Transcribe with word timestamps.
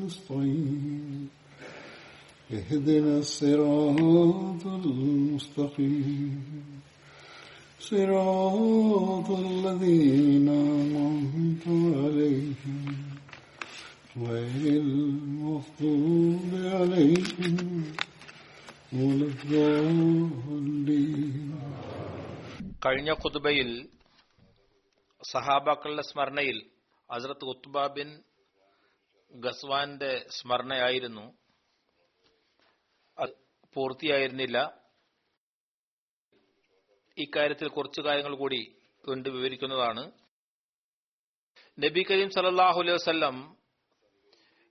نستعين 0.00 1.28
اهدنا 2.50 3.18
الصراط 3.18 4.62
المستقيم 4.80 6.42
صراط 7.80 9.28
الذين 9.46 10.48
أنعمت 10.48 11.64
عليهم 11.96 12.80
غير 14.18 14.62
المغضوب 14.82 16.42
عليهم 16.74 17.56
ولا 18.92 19.26
الضالين 19.26 20.54
കഴിഞ്ഞ 22.84 23.10
ഖുതുബയിൽ 23.22 23.70
സഹാബാക്കളുടെ 25.22 26.04
സ്മരണയിൽ 26.10 26.58
ഹസ്രത്ത് 27.10 27.44
ഉത്ബ 27.52 27.76
ബിൻ 27.96 28.10
ഗസ്വാന്റെ 29.33 30.25
സ്മരണയായിരുന്നു. 30.29 31.37
അത് 33.19 33.29
പൂർത്തിയായിരുന്നില്ല. 33.73 34.81
ഇക്കാര്യത്തിൽ 37.17 37.67
കുറച്ചു 37.67 38.01
കാര്യങ്ങൾ 38.01 38.35
കൂടി 38.35 38.75
കൊണ്ട് 39.07 39.29
വിവരിക്കുന്നതാണ്. 39.29 40.11
നബി 41.79 42.05
കരീം 42.11 42.29
സലല്ലാഹു 42.29 42.79
അലൈഹി 42.79 42.95
വസല്ലം 42.95 43.57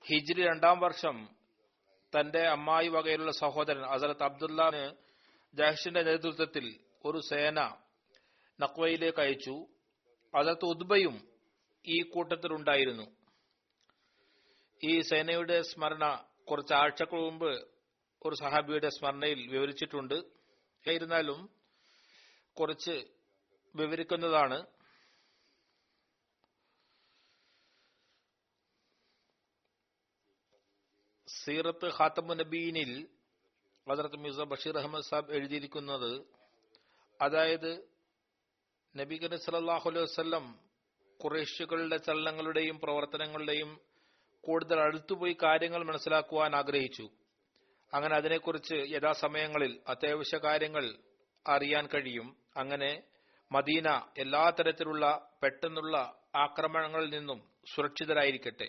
ഹിജ്രി 0.07 0.43
രണ്ടാം 0.43 0.81
വർഷം 0.81 1.29
തന്റെ 2.21 2.41
അമ്മായി 2.41 2.89
വകയിലുള്ള 2.89 3.33
സഹോദരൻ 3.33 3.87
അസലത്ത് 3.87 4.23
അബ്ദുല്ലാന് 4.23 4.95
ജഹഷിന്റെ 5.55 6.03
നേതൃത്വത്തിൽ 6.03 6.81
ഒരു 7.05 7.19
സേന 7.19 7.77
നക്വയിലേക്ക് 8.61 9.21
അയച്ചു. 9.21 9.67
അസലത്ത് 10.35 10.65
ഉദ്ബയും 10.65 11.29
ഈ 11.87 12.03
കൂട്ടത്തിലുണ്ടായിരുന്നു. 12.03 13.20
ഈ 14.83 15.01
സേനയുടെ 15.01 15.63
സ്മരണ 15.63 16.27
കുറച്ച് 16.51 16.75
ആഴ്ചകൾ 16.75 17.21
മുമ്പ് 17.21 17.81
ഒരു 18.27 18.35
സഹാബിയുടെ 18.35 18.89
സ്മരണയിൽ 18.89 19.49
വിവരിച്ചിട്ടുണ്ട്. 19.49 20.15
എന്നിരുന്നാലും 20.87 21.51
കുറച്ച് 22.53 23.05
വിവരിക്കുന്നതാണ്. 23.77 24.67
സീറത്ത് 31.29 31.87
ഖാത്തമു 31.87 32.35
നബീനിൽ 32.35 33.09
ഹസരത്ത് 33.89 34.17
മിർസ 34.17 34.41
ബഷീർ 34.41 34.79
അഹമ്മദ് 34.79 35.05
സാബ് 35.05 35.33
എഴുതിയിരിക്കുന്നത് 35.33 36.27
അതായത് 37.23 37.89
നബി 38.97 39.17
കരീം 39.17 39.39
സല്ലല്ലാഹു 39.39 39.91
അലൈഹി 39.91 40.05
വസല്ലം 40.05 40.61
കുറേശുകളുടെ 41.21 41.97
ചലനങ്ങളുടെയും 41.97 42.81
പ്രവർത്തനങ്ങളുടെയും 42.81 43.90
കൂടുതൽ 44.43 44.81
അടുത്തുപോയി 44.81 45.37
കാര്യങ്ങൾ 45.43 45.85
മനസ്സിലാക്കുവാൻ 45.85 46.57
ആഗ്രഹിച്ചു. 46.57 47.09
അങ്ങനെ 47.95 48.17
അതിനെക്കുറിച്ച് 48.17 48.75
യഥാസമയങ്ങളിൽ 48.75 49.81
അത്യാവശ്യ 49.89 50.39
കാര്യങ്ങൾ 50.39 50.95
അറിയാൻ 51.49 51.87
കഴിയും. 51.87 52.37
അങ്ങനെ 52.57 53.03
മദീന 53.53 54.03
എല്ലാ 54.19 54.51
തരത്തിലുള്ള 54.51 55.31
പെട്ടെന്നുള്ള 55.43 55.97
ആക്രമണങ്ങളിൽ 56.37 57.11
നിന്നും 57.11 57.51
സുരക്ഷിതരായിരിക്കട്ടെ. 57.75 58.69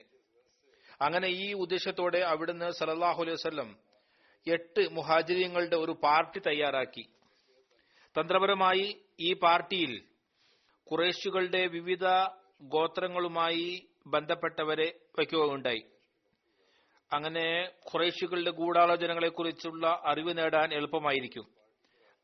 അങ്ങനെ 1.02 1.28
ഈ 1.28 1.54
ഉദ്ദേശത്തോടെ 1.54 2.18
അവിടുന്ന് 2.18 2.72
സലല്ലാഹു 2.72 3.22
അലൈഹി 3.22 3.34
വസല്ലം 3.34 3.80
എട്ട് 4.48 4.90
മുഹാജിര്യങ്ങളുടെ 4.92 5.76
ഒരു 5.76 5.92
പാർട്ടി 5.92 6.40
തയ്യാറാക്കി. 6.40 7.06
തന്ത്രപരമായി 8.20 9.02
ഈ 9.20 9.34
പാർട്ടിയിൽ 9.34 10.04
കുറേശുകളുടെ 10.86 11.68
വിവിധ 11.68 12.06
ഗോത്രങ്ങളുമായി 12.62 13.88
ബന്ധപ്പെട്ടവരെ 14.08 15.00
വയ്ക്കുകയുണ്ടായി. 15.20 15.86
അങ്ങനെ 17.14 17.72
ഖുറൈശികളുടെ 17.94 18.52
ഗൂഢാലോചനകളെ 18.52 19.30
കുറിച്ചുള്ള 19.30 20.02
അറിവ് 20.06 20.38
നേടാൻ 20.38 20.74
എളുപ്പമായിരിക്കും. 20.74 21.48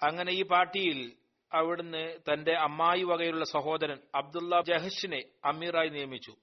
അങ്ങനെ 0.01 0.31
ഈ 0.31 0.43
പാർട്ടിയിൽ 0.43 1.13
അവിടുന്ന് 1.53 2.19
തന്റെ 2.33 2.53
അമ്മായി 2.53 3.03
വകയിലുള്ള 3.03 3.45
സഹോദരൻ 3.45 3.99
അബ്ദുള്ള 4.15 4.61
ജഹഷിനെ 4.61 5.23
അമീറായി 5.45 5.89
നിയമിച്ചു. 5.89 6.35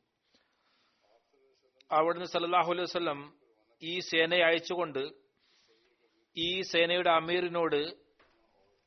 അവിടുന്ന് 1.92 2.26
സല്ലാഹു 2.26 2.70
അലൈഹി 2.70 2.82
വസ്ലം 2.82 3.34
ഈ 3.82 4.00
സേനയെ 4.00 4.42
അയച്ചുകൊണ്ട് 4.42 5.10
ഈ 6.36 6.60
സേനയുടെ 6.60 7.10
അമീറിനോട് 7.10 7.94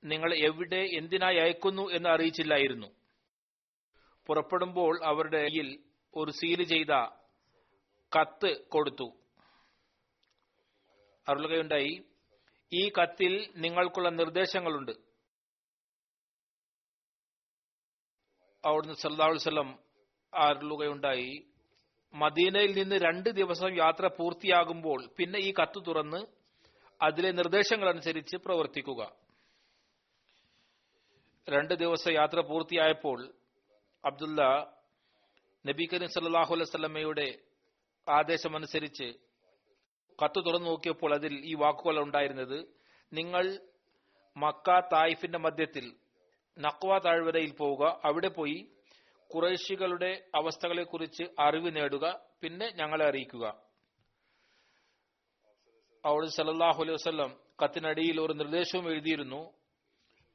നിങ്ങൾ 0.03 0.34
എവിടെ 0.34 0.90
എന്തിനായി 0.94 1.38
അയക്കുന്നു 1.38 1.90
എന്ന് 1.90 2.09
അറിയിച്ചില്ലായിരുന്നു. 2.09 2.88
പുറപ്പെടുമ്പോൾ 4.28 5.03
അവരുടെ 5.03 5.47
ഒരു 6.16 6.31
സീൽ 6.31 6.63
ചെയ്ത 6.63 6.94
കത്ത് 8.19 8.68
കൊടുത്തു. 8.69 9.13
അരുളുകയുണ്ടായി 11.29 12.06
ഈ 12.73 12.90
കത്തിൽ 12.90 13.53
നിങ്ങൾക്കുള്ള 13.56 14.09
നിർദ്ദേശങ്ങളുണ്ട്. 14.09 14.91
അവിടുന്ന് 18.66 18.94
സല്ലാഹു 18.94 19.31
വസ്ലം 19.31 19.79
അരുളുകയുണ്ടായി 20.34 21.47
മദീനയിൽ 22.13 22.78
നിന്ന് 22.78 22.96
രണ്ട് 22.96 23.29
ദിവസം 23.29 23.78
യാത്ര 23.78 24.07
പൂർത്തിയാകുമ്പോൾ 24.07 25.09
പിന്നെ 25.17 25.40
ഈ 25.40 25.53
കത്ത് 25.53 25.85
തുറന്ന് 25.85 26.25
അതിലെ 27.01 27.31
നിർദ്ദേശങ്ങൾ 27.31 27.90
അനുസരിച്ച് 27.90 28.38
പ്രവർത്തിക്കുക. 28.38 29.12
രണ്ട് 31.50 31.73
ദിവസം 31.73 32.13
യാത്ര 32.13 32.40
പൂർത്തിയായപ്പോൾ 32.40 33.34
അബ്ദുല്ല 34.06 34.41
നബി 35.67 35.89
കരീം 35.94 36.09
സല്ലാഹു 36.09 36.55
ആദേശം 36.55 37.39
ആദേശമനുസരിച്ച് 38.09 39.13
കത്ത് 40.23 40.45
തുറന്നു 40.45 40.69
നോക്കിയപ്പോൾ 40.69 41.13
അതിൽ 41.13 41.33
ഈ 41.33 41.53
വാക്കുകൾ 41.53 42.00
ഉണ്ടായിരുന്നത്. 42.00 42.66
നിങ്ങൾ 43.13 43.59
മക്ക 44.38 44.79
തായിഫിന്റെ 44.79 45.38
മധ്യത്തിൽ 45.38 45.94
നക്വ 46.59 46.97
താഴ്വരയിൽ 46.97 47.51
പോവുക. 47.51 48.01
അവിടെ 48.05 48.28
പോയി 48.28 48.72
കുറേശികളുടെ 49.35 50.23
അവസ്ഥകളെക്കുറിച്ച് 50.35 51.23
അറിവ് 51.39 51.75
നേടുക. 51.75 52.19
പിന്നെ 52.41 52.72
ഞങ്ങളെ 52.75 53.05
അറിയിക്കുക. 53.05 53.57
അവിടെ 56.05 56.28
സലല്ലാഹു 56.28 56.81
അലൈഹി 56.81 56.93
വസ്ലം 56.93 57.35
കത്തിനടിയിൽ 57.64 58.22
ഒരു 58.22 58.34
നിർദ്ദേശവും 58.34 58.91
എഴുതിയിരുന്നു. 58.91 59.53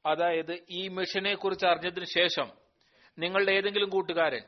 അതായത് 0.07 0.65
ഈ 0.71 0.89
മിഷനെ 0.89 1.35
കുറിച്ച് 1.35 1.67
അറിഞ്ഞതിന് 1.67 2.05
ശേഷം 2.05 2.51
നിങ്ങളുടെ 3.19 3.53
ഏതെങ്കിലും 3.53 3.89
കൂട്ടുകാരൻ 3.89 4.43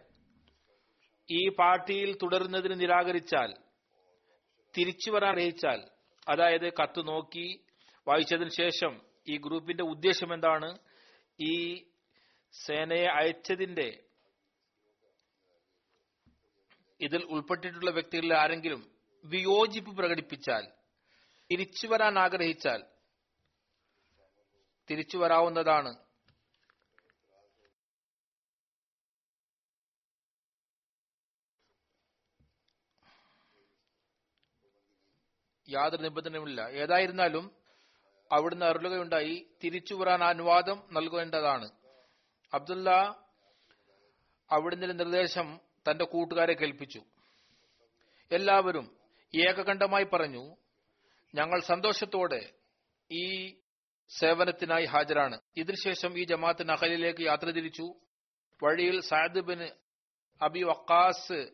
ഈ 1.28 1.48
പാർട്ടിയിൽ 1.48 2.16
തുടരുന്നതിന് 2.22 2.80
നിരാകരിച്ചാൽ 2.80 3.54
തിരിച്ചു 4.74 5.10
വരാൻ 5.10 5.32
അറിയിച്ചാൽ 5.32 5.90
അതായത് 6.28 6.72
കത്ത് 6.82 7.08
നോക്കി 7.08 7.64
വായിച്ചതിന് 8.06 8.50
ശേഷം 8.50 9.02
ഈ 9.28 9.36
ഗ്രൂപ്പിന്റെ 9.36 9.84
ഉദ്ദേശം 9.84 10.34
എന്താണ്? 10.34 10.78
ഈ 11.38 11.84
സേനയെ 12.54 13.04
അയച്ചതിന്റെ 13.04 14.08
ഇതിൽ 17.00 17.24
ഉൾപ്പെട്ടിട്ടുള്ള 17.24 17.90
വ്യക്തികളിൽ 17.90 18.32
ആരെങ്കിലും 18.32 18.94
വിയോജിപ്പ് 19.24 19.96
പ്രകടിപ്പിച്ചാൽ 19.96 20.72
തിരിച്ചു 21.50 21.86
വരാൻ 21.86 22.18
ആഗ്രഹിച്ചാൽ 22.18 22.84
തിരിച്ചു 24.88 25.18
വരാവുന്നതാണ് 25.18 26.03
യാതൊരു 35.74 36.02
നിബന്ധനയുമില്ല. 36.02 36.60
ഏതായിരുന്നാലും 36.60 37.50
അവിടുന്ന് 38.32 38.66
അരുളുകയുണ്ടായി. 38.66 39.46
തിരിച്ചു 39.64 39.94
വരാൻ 39.94 40.24
അനുവാദം 40.24 40.82
നൽകേണ്ടതാണ്. 40.92 41.70
അബ്ദുല്ല 42.54 42.90
അവിടുന്ന് 44.50 44.98
നിർദ്ദേശം 44.98 45.60
തന്റെ 45.90 46.04
കൂട്ടുകാരെ 46.04 46.52
കേൾപ്പിച്ചു. 46.52 47.02
എല്ലാവരും 48.32 48.96
ഏകകണ്ഠമായി 49.34 50.04
പറഞ്ഞു 50.04 50.56
ഞങ്ങൾ 51.34 51.60
സന്തോഷത്തോടെ 51.60 52.52
ഈ 53.12 53.56
സേവനത്തിനായി 54.08 54.84
ഹാജരാണ്. 54.84 55.40
ഇതിനുശേഷം 55.56 56.18
ഈ 56.18 56.24
ജമാഅത്ത് 56.24 56.68
നഹലിലേക്ക് 56.68 57.20
യാത്ര 57.20 57.50
തിരിച്ചു. 57.50 57.94
വഴിയിൽ 58.62 59.00
സാദ് 59.00 59.40
ബിൻ 59.40 59.68
അബി 60.42 60.62
വക്കാസ് 60.62 61.48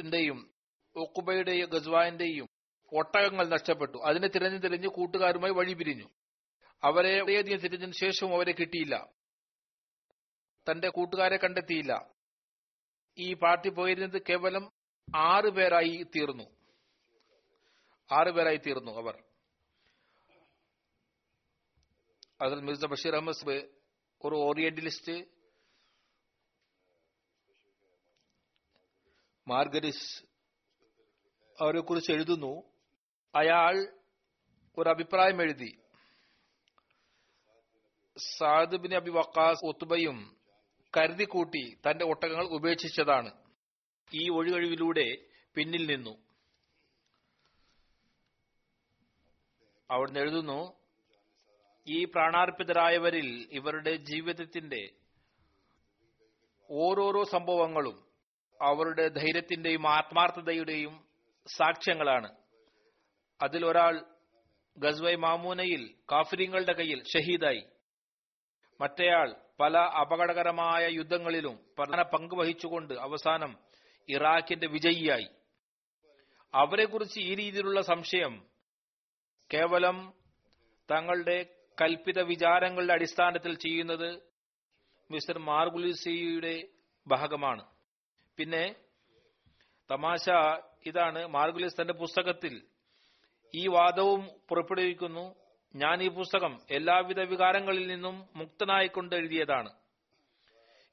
ന്റെയും 0.00 0.50
ഒക്കുബയുടെയും 0.96 1.68
ഗസ്വാന്റെയും 1.68 2.49
ഒട്ടകങ്ങൾ 2.92 3.48
നഷ്ടപ്പെട്ടു. 3.48 3.98
അതിനെ 3.98 4.28
തിരഞ്ഞു 4.28 4.58
തിരഞ്ഞ് 4.58 4.88
കൂട്ടുകാരുമായി 4.88 5.52
വഴി 5.52 5.72
പിരിഞ്ഞു. 5.72 6.08
അവരെ 6.84 7.20
വളരെയധികം 7.20 7.58
തിരഞ്ഞതിനു 7.58 7.92
ശേഷവും 7.92 8.34
അവരെ 8.34 8.52
കിട്ടിയില്ല. 8.52 9.08
തന്റെ 10.70 10.88
കൂട്ടുകാരെ 10.88 11.36
കണ്ടെത്തിയില്ല. 11.36 12.10
ഈ 13.18 13.34
പാർട്ടി 13.34 13.68
പോയിരുന്നത് 13.68 14.22
കേവലം 14.28 14.72
ആറ് 15.16 15.50
പേരായി 15.50 16.06
തീർന്നു. 16.16 16.44
ആറ് 18.12 18.30
പേരായി 18.30 18.56
തീർന്നു 18.56 18.92
അവർ. 18.92 19.24
അതിൽ 22.42 22.60
മിർസ 22.60 22.84
ബഷീർ 22.84 23.14
അഹമ്മദ് 23.14 23.68
ഒരു 24.24 24.34
ഓറിയന്റലിസ്റ്റ് 24.34 25.24
മാർഗരിസ് 29.48 30.24
അവരെ 31.60 31.80
കുറിച്ച് 31.80 32.12
എഴുതുന്നു. 32.12 32.79
അയാൾ 33.34 33.88
ഒരു 34.78 34.88
അഭിപ്രായം 34.88 35.42
എഴുതി. 35.42 35.78
സാദ് 38.36 38.96
അബി 38.96 39.10
വക്കാസ് 39.10 39.66
ഒത്തുബയും 39.66 40.36
കരുതി 40.96 41.24
കൂട്ടി 41.24 41.74
തന്റെ 41.74 42.04
ഒട്ടകങ്ങൾ 42.04 42.44
ഉപേക്ഷിച്ചതാണ്. 42.44 43.32
ഈ 44.14 44.30
ഒഴികഴിവിലൂടെ 44.30 45.16
പിന്നിൽ 45.54 45.86
നിന്നു. 45.86 46.16
അവിടുന്ന് 49.90 50.20
എഴുതുന്നു 50.20 50.72
ഈ 51.88 52.04
പ്രാണാർപ്പിതരായവരിൽ 52.04 53.48
ഇവരുടെ 53.52 53.96
ജീവിതത്തിന്റെ 53.96 54.90
ഓരോരോ 56.70 57.24
സംഭവങ്ങളും 57.24 58.04
അവരുടെ 58.62 59.08
ധൈര്യത്തിന്റെയും 59.08 59.88
ആത്മാർത്ഥതയുടെയും 59.88 61.04
സാക്ഷ്യങ്ങളാണ്. 61.46 62.40
അതിലൊരാൾ 63.42 64.04
ഗസ്വൈ 64.78 65.14
മാമൂനയിൽ 65.14 65.94
കാഫിരിങ്ങളുടെ 66.12 66.72
കയ്യിൽ 66.72 67.02
ഷഹീദായി. 67.02 67.64
മറ്റേയാൾ 68.80 69.34
പല 69.60 69.78
അപകടകരമായ 69.78 70.88
യുദ്ധങ്ങളിലും 70.90 71.58
പ്രധാന 71.78 72.02
പങ്ക് 72.02 72.34
വഹിച്ചുകൊണ്ട് 72.34 72.94
അവസാനം 72.94 73.58
ഇറാഖിന്റെ 74.08 74.66
വിജയിയായി. 74.66 75.28
അവരെക്കുറിച്ച് 76.54 77.20
ഈ 77.20 77.34
രീതിയിലുള്ള 77.34 77.80
സംശയം 77.80 78.46
കേവലം 79.54 80.12
തങ്ങളുടെ 80.90 81.46
കൽപ്പിത 81.80 82.20
വിചാരങ്ങളുടെ 82.20 82.92
അടിസ്ഥാനത്തിൽ 82.92 83.54
ചെയ്യുന്നത് 83.54 84.22
മിസ്റ്റർ 85.10 85.38
മാർഗുലിസിയുടെ 85.38 86.68
ഭാഗമാണ്. 87.06 87.66
പിന്നെ 88.36 88.74
തമാശ 89.90 90.28
ഇതാണ് 90.86 91.26
മാർഗുലിസ് 91.26 91.80
തന്റെ 91.80 91.92
പുസ്തകത്തിൽ 91.92 92.62
ഈ 93.54 93.66
വാദവും 93.66 94.40
പുറപ്പെടുവിക്കുന്നു. 94.48 95.34
ഞാൻ 95.76 96.02
ഈ 96.02 96.08
പുസ്തകം 96.08 96.60
എല്ലാവിധ 96.70 97.20
വികാരങ്ങളിൽ 97.20 97.86
നിന്നും 97.86 98.28
മുക്തനായിക്കൊണ്ട് 98.36 99.16
എഴുതിയതാണ്. 99.16 99.72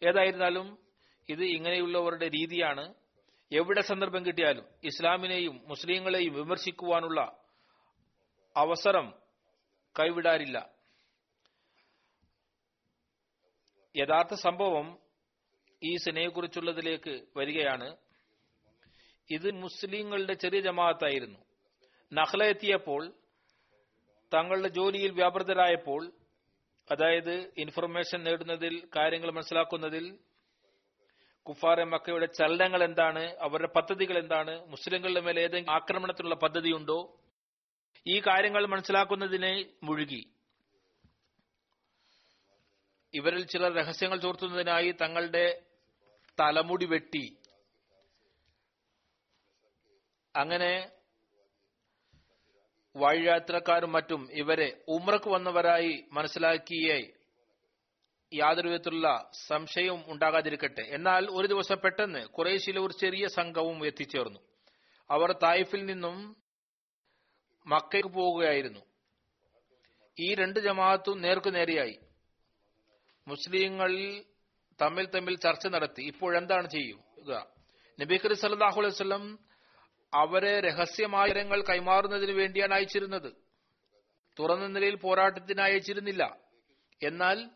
ഏതായിരുന്നാലും 0.08 0.78
ഇത് 1.30 1.44
ഇങ്ങനെയുള്ളവരുടെ 1.44 2.28
രീതിയാണ്. 2.28 2.94
എവിടെ 3.52 3.82
സന്ദർഭം 3.82 4.26
കിട്ടിയാലും 4.26 4.66
ഇസ്ലാമിനെയും 4.84 5.62
മുസ്ലിങ്ങളെയും 5.68 6.34
വിമർശിക്കുവാനുള്ള 6.34 7.38
അവസരം 8.58 9.14
കൈവിടാറില്ല. 10.00 10.70
യഥാർത്ഥ 13.98 14.34
സംഭവം 14.34 15.00
ഈ 15.84 15.96
സിനയെക്കുറിച്ചുള്ളതിലേക്ക് 15.96 17.26
വരികയാണ്. 17.38 17.98
ഇത് 19.30 19.52
മുസ്ലിങ്ങളുടെ 19.52 20.34
ചെറിയ 20.34 20.62
ജമാഅത്തായിരുന്നു. 20.62 21.40
നഹ്ല 22.14 22.44
എത്തിയപ്പോൾ 22.44 23.14
തങ്ങളുടെ 24.34 24.68
ജോലിയിൽ 24.68 25.12
വ്യാപൃതരായപ്പോൾ 25.12 26.12
അതായത് 26.92 27.54
ഇൻഫർമേഷൻ 27.58 28.24
നേടുന്നതിൽ 28.24 28.90
കാര്യങ്ങൾ 28.96 29.32
മനസ്സിലാക്കുന്നതിൽ 29.32 30.20
കുഫാറെ 31.46 31.84
മക്കയുടെ 31.84 32.26
ചലനങ്ങൾ 32.26 32.84
എന്താണ് 32.84 33.38
അവരുടെ 33.38 33.68
പദ്ധതികൾ 33.76 34.18
എന്താണ് 34.18 34.68
മുസ്ലിങ്ങളുടെ 34.68 35.22
മേലെ 35.22 35.42
ഏതെങ്കിലും 35.42 35.76
ആക്രമണത്തിനുള്ള 35.76 36.36
പദ്ധതിയുണ്ടോ 36.36 37.20
ഈ 38.08 38.20
കാര്യങ്ങൾ 38.20 38.66
മനസ്സിലാക്കുന്നതിനെ 38.66 39.66
മുഴുകി. 39.84 40.34
ഇവരിൽ 43.14 43.46
ചില 43.46 43.70
രഹസ്യങ്ങൾ 43.70 44.18
ചോർത്തുന്നതിനായി 44.18 44.92
തങ്ങളുടെ 44.92 45.64
തലമുടി 46.40 46.86
വെട്ടി. 46.86 47.38
അങ്ങനെ 50.36 50.92
വഴിയാത്രക്കാരും 53.02 53.92
മറ്റും 53.92 54.22
ഇവരെ 54.32 54.70
ഉമ്രക്ക് 54.88 55.30
വന്നവരായി 55.30 55.94
മനസ്സിലാക്കിയേ 56.12 57.00
യാതൊരു 58.32 58.68
വിധത്തിലുള്ള 58.68 59.30
സംശയവും 59.48 60.02
ഉണ്ടാകാതിരിക്കട്ടെ. 60.08 60.82
എന്നാൽ 60.82 61.28
ഒരു 61.32 61.48
ദിവസം 61.48 61.78
പെട്ടെന്ന് 61.84 62.22
കുറേശ്ശിയിലെ 62.26 62.82
ഒരു 62.82 62.94
ചെറിയ 63.02 63.28
സംഘവും 63.28 63.86
എത്തിച്ചേർന്നു. 63.86 64.40
അവർ 65.10 65.32
തായിഫിൽ 65.44 65.86
നിന്നും 65.86 66.18
മക്കയ്ക്ക് 67.68 68.10
പോവുകയായിരുന്നു. 68.10 68.82
ഈ 70.18 70.36
രണ്ട് 70.36 70.60
ജമാഅത്തും 70.60 71.22
നേർക്കുനേരെയായി 71.22 71.98
മുസ്ലിങ്ങളിൽ 73.28 74.26
തമ്മിൽ 74.82 75.06
തമ്മിൽ 75.16 75.36
ചർച്ച 75.38 75.68
നടത്തി. 75.68 76.02
ഇപ്പോഴെന്താണ് 76.04 76.68
ചെയ്യുക? 76.70 77.32
നബി 78.00 78.18
കരി 78.18 78.34
സല്ലാഹു 78.34 78.80
അലൈഹി 78.80 78.94
വസല്ലം 78.94 79.24
അവരെ 80.14 80.60
രഹസ്യമായ 80.60 81.28
വിവരങ്ങൾ 81.28 81.62
കൈമാറുന്നതിന് 81.62 82.32
വേണ്ടിയാണ് 82.32 82.74
അയച്ചിരുന്നത്. 82.74 83.34
തുറന്ന 84.40 84.68
നിലയിൽ 84.68 84.96
പോരാട്ടത്തിന് 84.96 85.62
അയച്ചിരുന്നില്ല. 85.62 86.38
എന്നാൽ 87.04 87.50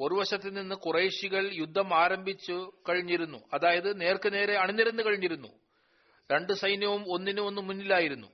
ഒരു 0.00 0.14
വശത്ത് 0.14 0.56
നിന്ന് 0.56 0.74
കുറേശികൾ 0.74 1.50
യുദ്ധം 1.52 1.94
ആരംഭിച്ചു 1.94 2.72
കഴിഞ്ഞിരുന്നു. 2.88 3.38
അതായത് 3.54 4.00
നേർക്ക് 4.00 4.32
നേരെ 4.32 4.56
അണിനിരന്നു 4.56 5.02
കഴിഞ്ഞിരുന്നു. 5.02 5.48
രണ്ട് 6.32 6.52
സൈന്യവും 6.52 7.04
ഒന്നിനു 7.12 7.40
ഒന്ന് 7.40 7.62
മുന്നിലായിരുന്നു. 7.62 8.26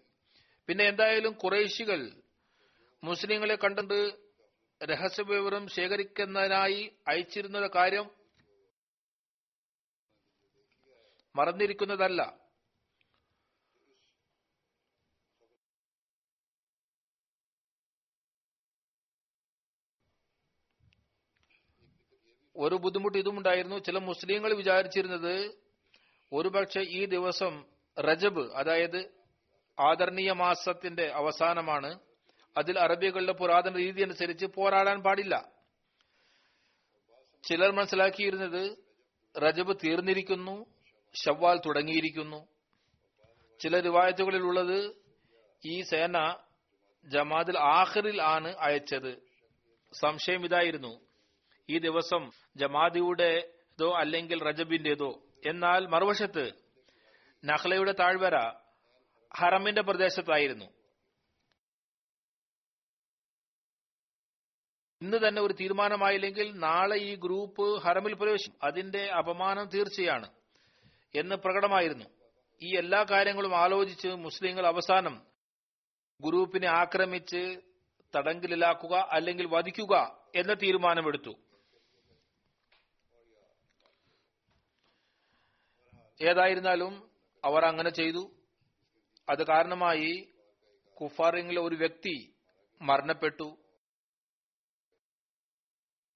പിന്നെ 0.67 0.85
എന്തായാലും 0.85 1.33
കുറേശികൾ 1.33 2.11
മുസ്ലിങ്ങളെ 3.05 3.57
കണ്ടത് 3.57 4.15
രഹസ്യവിവരം 4.85 5.69
ശേഖരിക്കുന്നതിനായി 5.69 6.93
അയച്ചിരുന്ന 7.09 7.67
കാര്യം 7.67 8.11
മറന്നിരിക്കുന്നതല്ല. 11.37 12.42
ഒരു 22.63 22.75
ബുദ്ധിമുട്ട് 22.75 23.19
ഇതുമുണ്ടായിരുന്നു 23.19 23.77
ചില 23.77 23.99
മുസ്ലിങ്ങൾ 23.99 24.55
വിചാരിച്ചിരുന്നത് 24.55 25.55
ഒരുപക്ഷെ 26.33 26.81
ഈ 26.81 27.05
ദിവസം 27.05 27.65
റജബ് 27.99 28.53
അതായത് 28.53 29.11
ആദരണീയ 29.81 30.33
മാസത്തിന്റെ 30.33 31.11
അവസാനമാണ്. 31.15 31.99
അതിൽ 32.57 32.79
അറബികളുടെ 32.79 33.33
പുരാതന 33.33 33.77
രീതി 33.77 34.03
അനുസരിച്ച് 34.03 34.47
പോരാടാൻ 34.47 35.03
പാടില്ല. 35.03 35.49
ചിലർ 37.49 37.71
മനസ്സിലാക്കിയിരുന്നത് 37.71 38.77
റജബ് 39.39 39.77
തീർന്നിരിക്കുന്നു 39.85 40.67
ഷവ്വാൽ 41.15 41.59
തുടങ്ങിയിരിക്കുന്നു. 41.59 42.47
ചില 43.61 43.81
റിവായത്തുകളിൽ 43.81 44.43
ഉള്ളത് 44.43 44.97
ഈ 45.65 45.81
സേന 45.81 46.37
ജമാദിൽ 47.07 47.59
ആഖിറിൽ 47.59 48.23
ആണ് 48.23 48.55
അയച്ചത്. 48.59 49.23
സംശയം 50.01 50.45
ഇതായിരുന്നു. 50.45 51.12
ഈ 51.71 51.79
ദിവസം 51.79 52.31
ജമാദിയുടേതോ 52.57 53.97
അല്ലെങ്കിൽ 53.97 54.43
റജബിന്റേതോ. 54.43 55.23
എന്നാൽ 55.47 55.87
മറുവശത്ത് 55.87 56.53
നഹ്ലയുടെ 57.45 57.93
താഴ്വര 57.93 58.37
ഹറമിന്റെ 59.37 59.83
പ്രദേശത്തായിരുന്നു. 59.83 60.65
ഇന്ന് 65.03 65.29
തന്നെ 65.29 65.43
ഒരു 65.43 65.53
തീരുമാനമായില്ലെങ്കിൽ 65.53 66.59
നാളെ 66.59 66.97
ഈ 66.97 67.15
ഗ്രൂപ്പ് 67.15 67.83
ഹറമിൽ 67.83 68.15
പ്രവേശിക്കും. 68.15 68.59
അതിന്റെ 68.63 69.11
അപമാനം 69.11 69.69
തീർച്ചയാണ് 69.69 70.31
എന്ന് 71.15 71.35
പ്രകടമായിരുന്നു. 71.35 72.05
ഈ 72.63 72.77
എല്ലാ 72.77 73.05
കാര്യങ്ങളും 73.11 73.57
ആലോചിച്ച് 73.57 74.09
മുസ്ലിങ്ങൾ 74.09 74.67
അവസാനം 74.67 75.23
ഗ്രൂപ്പിനെ 76.21 76.69
ആക്രമിച്ച് 76.69 77.61
തടങ്കലിലാക്കുക 78.17 79.09
അല്ലെങ്കിൽ 79.11 79.47
വധിക്കുക 79.47 80.19
എന്ന 80.37 80.55
തീരുമാനമെടുത്തു. 80.55 81.52
ഏതായിരുന്നാലും 86.23 87.11
അവർ 87.45 87.65
അങ്ങനെ 87.65 87.91
ചെയ്തു. 87.91 88.31
അത് 89.31 89.47
കാരണമായി 89.47 90.29
കുഫാറിങ്ങിലെ 91.01 91.61
ഒരു 91.61 91.77
വ്യക്തി 91.77 92.35
മരണപ്പെട്ടു. 92.83 93.57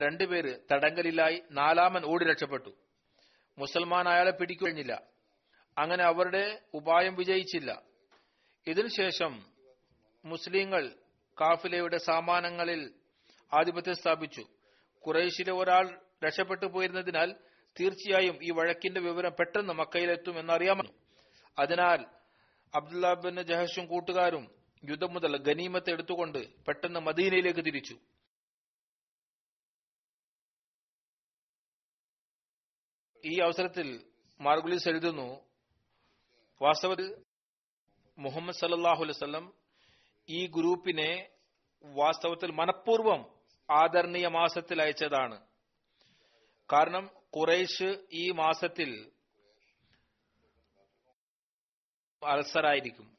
രണ്ടുപേര് 0.02 0.58
തടങ്കലിലായി 0.72 1.42
നാലാമൻ 1.50 2.04
ഓടി 2.04 2.24
രക്ഷപ്പെട്ടു. 2.24 2.70
മുസൽമാൻ 3.58 4.08
അയാളെ 4.08 4.30
പിടിക്കഴിഞ്ഞില്ല 4.30 5.02
അങ്ങനെ 5.78 6.04
അവരുടെ 6.04 6.62
ഉപായം 6.74 7.14
വിജയിച്ചില്ല. 7.14 7.82
ഇതിനുശേഷം 8.66 9.46
മുസ്ലിങ്ങൾ 10.24 10.94
കാഫിലയുടെ 11.40 11.96
സാമാനങ്ങളിൽ 11.96 12.94
ആധിപത്യം 13.54 13.94
സ്ഥാപിച്ചു. 13.94 14.44
കുറേശിലെ 15.06 15.52
ഒരാൾ 15.52 16.00
രക്ഷപ്പെട്ടു 16.24 16.66
പോയിരുന്നതിനാൽ 16.66 17.34
തീർച്ചയായും 17.80 18.38
ഈ 18.42 18.50
വഴക്കിന്റെ 18.50 19.00
വിവരം 19.00 19.32
പെട്ടെന്ന് 19.38 19.72
മക്കയിലെത്തും 19.72 20.38
എന്നറിയാമല്ലോ 20.38 20.94
അതിനാൽ 21.58 22.06
അബ്ദുല്ലാബിൻ 22.74 23.42
ജഹഷും 23.42 23.86
കൂട്ടുകാരും 23.86 24.56
യുദ്ധം 24.90 25.14
മുതൽ 25.14 25.36
ഗനീമത്ത് 25.36 25.90
എടുത്തുകൊണ്ട് 25.90 26.64
പെട്ടെന്ന് 26.64 27.00
മദീനയിലേക്ക് 27.00 27.60
തിരിച്ചു. 27.60 27.96
ഈ 33.24 33.40
അവസരത്തിൽ 33.40 34.04
മാർഗുലീസ് 34.40 34.88
എഴുതുന്നു 34.88 35.46
വാസ്തവത്തിൽ 36.62 37.24
മുഹമ്മദ് 38.18 38.54
സല്ലാഹു 38.54 39.02
അലൈവല്ലം 39.04 39.54
ഈ 40.28 40.46
ഗ്രൂപ്പിനെ 40.46 41.28
വാസ്തവത്തിൽ 41.84 42.52
മനഃപൂർവം 42.52 43.20
ആദരണീയ 43.70 44.26
മാസത്തിൽ 44.26 44.82
അയച്ചതാണ്. 44.82 45.46
കാരണം 46.72 47.10
കുറേശ് 47.36 48.04
ഈ 48.12 48.30
മാസത്തിൽ 48.30 49.10
അലസരായിരിക്കും 52.24 53.16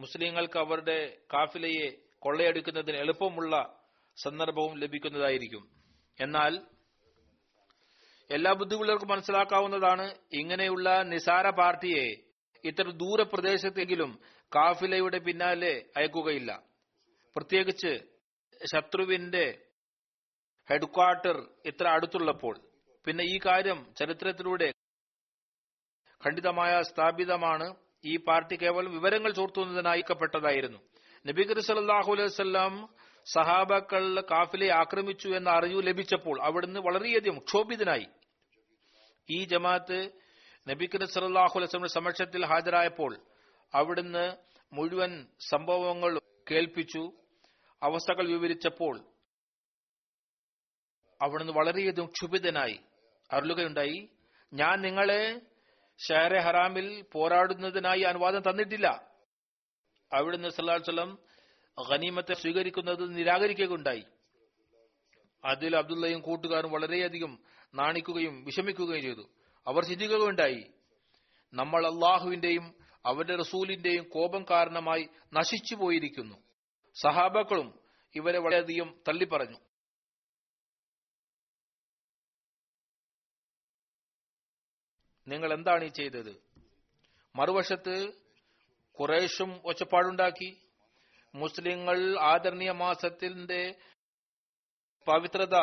മുസ്ലിങ്ങൾക്ക് 0.00 0.58
അവരുടെ 0.58 1.16
കാഫിലയെ 1.32 1.90
കൊള്ളയടിക്കുന്നതിന് 2.18 2.96
എളുപ്പമുള്ള 2.96 3.80
സന്ദർഭവും 4.16 4.78
ലഭിക്കുന്നതായിരിക്കും. 4.78 5.70
എന്നാൽ 6.20 6.66
എല്ലാ 8.30 8.52
ബുദ്ധിമുട്ടുകൾക്കും 8.52 9.08
മനസ്സിലാക്കാവുന്നതാണ് 9.08 10.14
ഇങ്ങനെയുള്ള 10.32 11.02
നിസാര 11.02 11.50
പാർട്ടിയെ 11.50 12.16
ഇത്ര 12.64 12.90
ദൂരപ്രദേശത്തെങ്കിലും 12.90 14.18
കാഫിലയുടെ 14.56 15.18
പിന്നാലെ 15.18 15.86
അയക്കുകയില്ല. 15.96 16.62
പ്രത്യേകിച്ച് 17.36 18.00
ശത്രുവിന്റെ 18.74 19.67
ഹെഡ്ക്വാർട്ടർ 20.68 21.36
ഇത്ര 21.66 21.86
അടുത്തുള്ളപ്പോൾ. 21.88 22.56
പിന്നെ 23.06 23.24
ഈ 23.24 23.36
കാര്യം 23.46 23.78
ചരിത്രത്തിലൂടെ 23.98 24.68
ഖണ്ഡിതമായ 26.22 26.72
സ്ഥാപിതമാണ്. 26.82 27.66
ഈ 28.04 28.14
പാർട്ടി 28.28 28.56
കേവലം 28.62 28.92
വിവരങ്ങൾ 28.96 29.30
ചോർത്തുന്നതിനായിക്കപ്പെട്ടതായിരുന്നു 29.38 30.80
നബി 31.24 31.42
കരി 31.42 31.62
സല്ലാഹു 31.68 32.10
അലൈവല്ലാം 32.12 32.74
സഹാബാക്കൾ 33.26 34.04
കാഫിലെ 34.30 34.68
ആക്രമിച്ചു 34.72 35.28
എന്ന 35.38 35.48
അറിവ് 35.50 35.80
ലഭിച്ചപ്പോൾ 35.86 36.36
അവിടുന്ന് 36.48 36.80
വളരെയധികം 36.80 37.38
ക്ഷോഭിതനായി. 37.48 38.06
ഈ 39.28 39.38
ജമാഅത്ത് 39.44 39.98
നബി 40.66 40.86
കരി 40.92 41.06
സല്ലാഹു 41.14 41.54
അലൈഹി 41.58 41.68
വസ്ലമിന്റെ 41.68 41.94
സമക്ഷത്തിൽ 41.98 42.44
ഹാജരായപ്പോൾ 42.52 43.12
അവിടുന്ന് 43.74 44.24
മുഴുവൻ 44.72 45.12
സംഭവങ്ങൾ 45.50 46.12
കേൾപ്പിച്ചു. 46.50 47.02
അവസ്ഥകൾ 47.82 48.24
വിവരിച്ചപ്പോൾ 48.34 48.94
അവിടുന്ന് 51.20 51.52
വളരെയധികം 51.52 52.06
ക്ഷുഭിതനായി. 52.06 52.80
അരുളുകയുണ്ടായി 53.32 54.08
ഞാൻ 54.52 54.80
നിങ്ങളെ 54.80 55.40
ഷഹറെ 56.08 56.40
ഹറാമിൽ 56.40 57.04
പോരാടുന്നതിനായി 57.12 58.00
അനുവാദം 58.00 58.50
തന്നിട്ടില്ല. 58.50 59.02
അവിടുന്ന് 60.12 60.48
സല്ലാസ്ലം 60.48 61.18
ഖനീമത്തെ 61.92 62.34
സ്വീകരിക്കുന്നത് 62.34 63.18
നിരാകരിക്കുകയുണ്ടായി. 63.18 64.04
അതിൽ 65.44 65.76
അബ്ദുള്ളയും 65.76 66.20
കൂട്ടുകാരും 66.20 66.70
വളരെയധികം 66.70 67.38
നാണിക്കുകയും 67.74 68.44
വിഷമിക്കുകയും 68.44 69.02
ചെയ്തു. 69.02 69.30
അവർ 69.66 69.84
ചിന്തിക്കുകയുണ്ടായി 69.84 70.70
നമ്മൾ 71.54 71.86
അള്ളാഹുവിന്റെയും 71.86 72.74
അവന്റെ 73.06 73.36
റസൂലിന്റെയും 73.36 74.08
കോപം 74.08 74.44
കാരണമായി 74.50 75.08
നശിച്ചു 75.38 75.74
പോയിരിക്കുന്നു. 75.74 76.36
സഹാബാക്കളും 77.02 77.78
ഇവരെ 78.14 78.38
വളരെയധികം 78.38 78.94
തള്ളിപ്പറഞ്ഞു. 79.08 79.67
നിങ്ങൾ 85.28 85.52
എന്താണ് 85.52 85.84
ഈ 85.84 85.88
ചെയ്തത്? 85.88 86.42
മറുവശത്ത് 87.36 88.12
കുറേശും 89.00 89.60
ഒച്ചപ്പാടുണ്ടാക്കി. 89.64 90.60
മുസ്ലിങ്ങൾ 91.34 92.20
ആദരണീയ 92.20 92.70
മാസത്തിന്റെ 92.70 93.74
പവിത്രത 95.06 95.54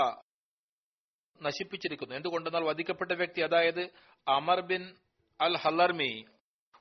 നശിപ്പിച്ചിരിക്കുന്നു. 1.42 2.16
എന്തുകൊണ്ടെന്നാൽ 2.16 2.64
വധിക്കപ്പെട്ട 2.64 3.12
വ്യക്തി 3.12 3.42
അതായത് 3.42 3.90
അമർ 4.28 4.60
ബിൻ 4.62 4.96
അൽ 5.42 5.58
ഹലർമി 5.58 6.26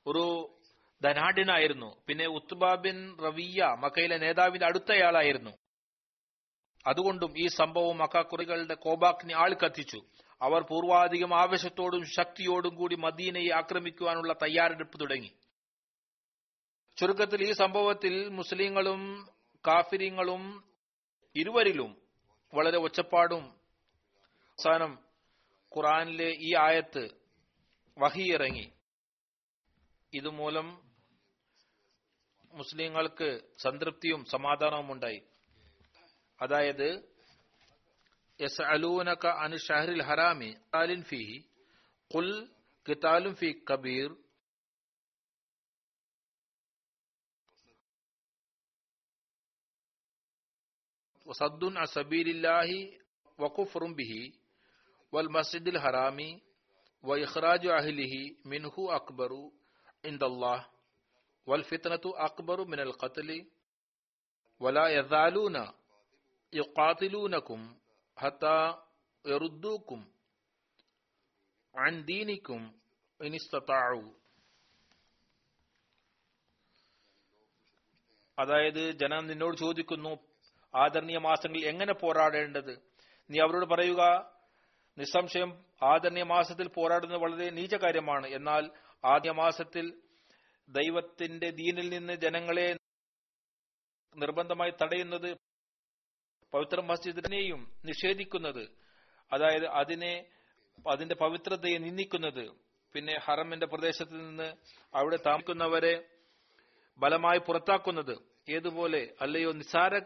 ഒരു 0.07 0.55
ധനാഢ്യനായിരുന്നു. 1.03 1.95
പിന്നെ 2.07 2.27
ഉത്ബ 2.27 2.75
ബിൻ 2.75 3.17
റവിയ 3.17 3.75
മക്കയിലെ 3.79 4.17
നേതാവിന്റെ 4.17 4.65
അടുത്തയാളായിരുന്നു. 4.65 5.51
അതുകൊണ്ടും 6.87 7.33
ഈ 7.37 7.47
സംഭവം 7.47 7.97
മക്കാക്കുറികളുടെ 7.97 8.73
കോബാക്കിനെ 8.73 9.35
ആൾ 9.35 9.53
കത്തിച്ചു. 9.53 10.01
അവർ 10.41 10.61
പൂർവാധികം 10.61 11.35
ആവേശത്തോടും 11.35 12.05
ശക്തിയോടും 12.05 12.75
കൂടി 12.75 12.95
മദീനയെ 12.95 13.53
ആക്രമിക്കുവാനുള്ള 13.55 14.33
തയ്യാറെടുപ്പ് 14.33 14.99
തുടങ്ങി. 14.99 15.31
ചുരുക്കത്തിൽ 16.97 17.43
ഈ 17.43 17.51
സംഭവത്തിൽ 17.51 18.29
മുസ്ലിങ്ങളും 18.29 19.27
കാഫിരിങ്ങളും 19.67 20.63
ഇരുവരിലും 21.35 22.01
വളരെ 22.53 22.77
ഒച്ചപ്പാടും 22.77 23.45
അവസാനം 23.45 25.05
ഖുറാനിലെ 25.75 26.29
ഈ 26.39 26.55
ആയത്ത് 26.55 27.09
വഹിയിറങ്ങി. 27.97 28.71
ഇതുമൂലം 30.13 30.67
മുസ്ലിങ്ങൾക്ക് 32.53 33.41
സംതൃപ്തിയും 33.57 34.25
സമാധാനവും 34.25 34.91
ഉണ്ടായി 34.91 35.21
അതായത് 36.41 37.14
يسألونك 38.39 39.25
عن 39.25 39.53
الشهر 39.53 39.89
الحرام 39.89 40.61
قال 40.73 41.03
فيه 41.03 41.43
قل 42.09 42.51
قتال 42.87 43.35
في 43.35 43.53
كبير. 43.53 44.15
وصد 51.25 51.63
عن 51.63 51.85
سبيل 51.85 52.29
الله 52.29 52.99
وكفر 53.37 53.93
به 53.93 54.33
والمسجد 55.11 55.67
الحرام 55.67 56.41
وإخراج 57.03 57.67
أهله 57.67 58.35
منه 58.45 58.73
أكبر 58.77 59.31
عند 60.05 60.23
الله 60.23 60.67
والفتنة 61.45 62.01
أكبر 62.05 62.65
من 62.65 62.79
القتل. 62.79 63.47
ولا 64.59 64.87
يزالون 64.87 65.67
يقاتلونكم 66.53 67.75
حتى 68.16 68.58
يردوكم 69.24 70.00
عن 71.74 72.04
دينكم 72.04 72.60
إن 73.20 73.34
استطاعوا 73.34 74.08
അതായത് 78.38 78.82
ജനം 79.00 79.22
നിന്നോട് 79.30 79.56
ചോദിക്കുന്നു 79.56 80.12
ആദരണീയ 80.74 81.18
മാസങ്ങളിൽ 81.20 81.64
എങ്ങനെ 81.64 81.94
പോരാടേണ്ടത് 81.94 82.70
നീ 83.30 83.38
അവരോട് 83.38 83.66
പറയുക 83.66 84.02
നിസ്സംശയം 84.98 85.50
ആദരണീയ 85.82 86.24
മാസത്തിൽ 86.30 86.68
പോരാടുന്നത് 86.68 87.20
വളരെ 87.24 87.48
നീച 87.50 87.74
കാര്യമാണ് 87.84 88.26
എന്നാൽ 88.38 88.64
ആദ്യ 89.04 89.30
മാസത്തിൽ 89.40 89.86
ദൈവത്തിന്റെ 90.68 91.48
ദീനിൽ 91.60 91.86
നിന്ന് 91.94 92.14
ജനങ്ങളെ 92.24 92.66
നിർബന്ധമായി 94.16 94.72
തടയുന്നത് 94.80 95.30
പവിത്ര 96.55 96.81
മസ്ജിദിനെയും 96.81 97.75
നിഷേധിക്കുന്നത് 97.85 98.71
അതായത് 99.33 99.65
അതിനെ 99.65 100.25
അതിന്റെ 100.87 101.15
പവിത്രതയെ 101.15 101.77
നിന്ദിക്കുന്നത്. 101.77 102.55
പിന്നെ 102.93 103.19
ഹറമിന്റെ 103.19 103.65
പ്രദേശത്ത് 103.65 104.13
നിന്ന് 104.13 104.53
അവിടെ 104.95 105.17
താമസിക്കുന്നവരെ 105.25 106.09
ബലമായി 106.97 107.39
പുറത്താക്കുന്നത്. 107.39 108.15
ഏതുപോലെ 108.49 109.13
അല്ലയോ 109.21 109.51
നിസാര 109.51 109.99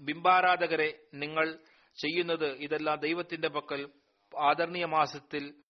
ബിംബാരാധകരെ 0.00 1.00
നിങ്ങൾ 1.14 1.58
ചെയ്യുന്നത് 2.02 2.48
ഇതെല്ലാം 2.56 3.00
ദൈവത്തിന്റെ 3.00 3.48
പക്കൽ 3.48 3.92
ആദരണീയ 4.38 4.84
മാസത്തിൽ 4.84 5.62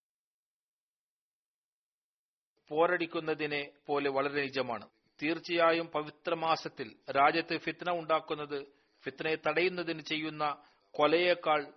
പോരടിക്കുന്നതിനെ 2.69 3.73
പോലെ 3.87 4.11
വളരെ 4.11 4.43
നിജമാണ്. 4.43 4.89
തീർച്ചയായും 5.23 5.87
പവിത്ര 5.87 6.35
മാസത്തിൽ 6.35 6.97
രാജ്യത്ത് 7.11 7.59
ഫിത്ന 7.59 7.91
ഉണ്ടാക്കുന്നത് 7.91 8.78
ഫിത്നയെ 9.05 9.37
തടയുന്നതിന് 9.47 10.01
ചെയ്യുന്ന 10.01 10.65
കൊലയേക്കാൾ 10.91 11.73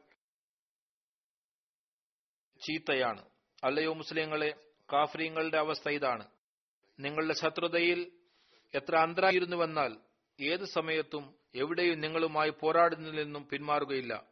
ചീത്തയാണ്. 2.61 3.29
അല്ലയോ 3.63 3.93
മുസ്ലിങ്ങളെ 3.93 4.53
കാഫ്രീങ്ങളുടെ 4.93 5.57
അവസ്ഥ 5.57 5.89
ഇതാണ്. 5.89 6.27
നിങ്ങളുടെ 6.99 7.33
ശത്രുതയിൽ 7.33 8.11
എത്ര 8.73 8.95
അന്തരായിരുന്നുവെന്നാൽ 8.95 9.97
ഏത് 10.39 10.65
സമയത്തും 10.65 11.35
എവിടെയും 11.55 12.01
നിങ്ങളുമായി 12.01 12.49
പോരാടുന്നതിൽ 12.49 13.23
നിന്നും 13.23 13.47
പിന്മാറുകയില്ല. 13.47 14.25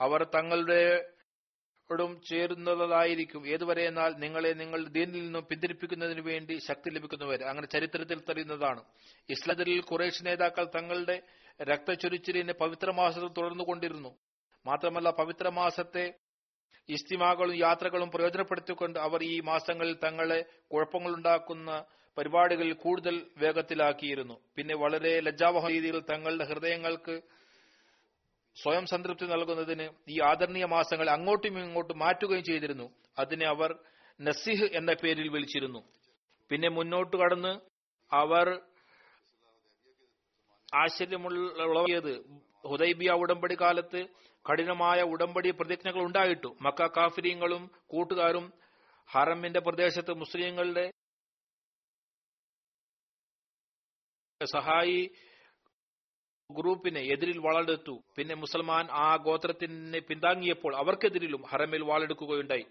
അവർ 0.00 0.24
തങ്ങളുടെ 0.24 1.12
ടും 1.90 2.20
ചേരുന്നതായിരിക്കും. 2.30 3.48
ഏതുവരെ 3.48 3.82
എന്നാൽ 3.86 4.14
നിങ്ങളെ 4.18 4.52
നിങ്ങളുടെ 4.52 4.90
ദീനിൽ 4.90 5.22
നിന്നും 5.22 5.46
പിന്തിരിപ്പിക്കുന്നതിന് 5.50 6.20
വേണ്ടി 6.20 6.58
ശക്തി 6.66 6.90
ലഭിക്കുന്നവരെ 6.90 7.44
അങ്ങനെ 7.44 7.66
ചരിത്രത്തിൽ 7.66 8.20
തെളിയുന്നതാണ്. 8.20 8.84
ഇസ്ലാദിൽ 9.28 9.80
കുറേഷ് 9.80 10.26
നേതാക്കൾ 10.26 10.64
തങ്ങളുടെ 10.64 11.22
രക്തച്ചൊരിച്ചിലിനെ 11.62 12.52
പവിത്ര 12.52 12.90
മാസത്തിൽ 12.90 13.28
തുടർന്നുകൊണ്ടിരുന്നു. 13.28 14.18
മാത്രമല്ല 14.66 15.10
പവിത്രമാസത്തെ 15.10 16.14
ഇസ്തിമാകളും 16.88 17.54
യാത്രകളും 17.54 18.10
പ്രയോജനപ്പെടുത്തിക്കൊണ്ട് 18.10 18.98
അവർ 18.98 19.22
ഈ 19.22 19.40
മാസങ്ങളിൽ 19.40 19.96
തങ്ങളെ 20.04 20.44
കുഴപ്പങ്ങളുണ്ടാക്കുന്ന 20.72 21.84
പരിപാടികളിൽ 22.18 22.72
കൂടുതൽ 22.72 23.26
വേഗത്തിലാക്കിയിരുന്നു. 23.38 24.40
പിന്നെ 24.56 24.76
വളരെ 24.76 25.20
ലജ്ജാവഹ 25.20 25.68
രീതിയിൽ 25.68 26.00
തങ്ങളുടെ 26.00 26.44
ഹൃദയങ്ങൾക്ക് 26.44 27.22
സ്വയം 28.56 28.84
സംതൃപ്തി 28.92 29.26
നൽകുന്നതിന് 29.32 29.86
ഈ 30.14 30.16
ആദരണീയ 30.30 30.66
മാസങ്ങൾ 30.74 31.06
അങ്ങോട്ടും 31.16 31.58
ഇങ്ങോട്ടും 31.62 31.98
മാറ്റുകയും 31.98 32.44
ചെയ്തിരുന്നു. 32.50 32.86
അതിനെ 33.18 33.46
അവർ 33.54 33.70
നസിഹ് 34.20 34.68
എന്ന 34.78 34.90
പേരിൽ 35.02 35.28
വിളിച്ചിരുന്നു. 35.34 35.80
പിന്നെ 36.50 36.68
മുന്നോട്ട് 36.76 37.16
കടന്ന് 37.22 37.52
അവർ 38.10 38.48
ആശ്ചര്യമുള്ളത് 40.82 42.12
ഹുദൈബിയ 42.70 43.10
ഉടമ്പടി 43.22 43.56
കാലത്ത് 43.60 44.00
കഠിനമായ 44.44 45.00
ഉടമ്പടി 45.12 45.50
പ്രതിജ്ഞകൾ 45.58 46.00
ഉണ്ടായിട്ടു. 46.08 46.48
മക്ക 46.66 46.86
കാഫിരിയങ്ങളും 46.96 47.62
കൂട്ടുകാരും 47.92 48.46
ഹറമിന്റെ 49.10 49.60
പ്രദേശത്ത് 49.66 50.12
മുസ്ലിങ്ങളുടെ 50.22 50.84
സഹായി 54.40 55.00
ഗ്രൂപ്പിനെ 56.50 57.00
എതിരിൽ 57.00 57.38
വാളെടുത്തു. 57.38 57.94
പിന്നെ 58.16 58.34
മുസൽമാൻ 58.34 58.88
ആ 58.90 59.16
ഗോത്രത്തിനെ 59.16 59.98
പിന്താങ്ങിയപ്പോൾ 59.98 60.76
അവർക്കെതിരിലും 60.76 61.42
ഹറമിൽ 61.42 61.82
വാളെടുക്കുകയുണ്ടായി. 61.82 62.66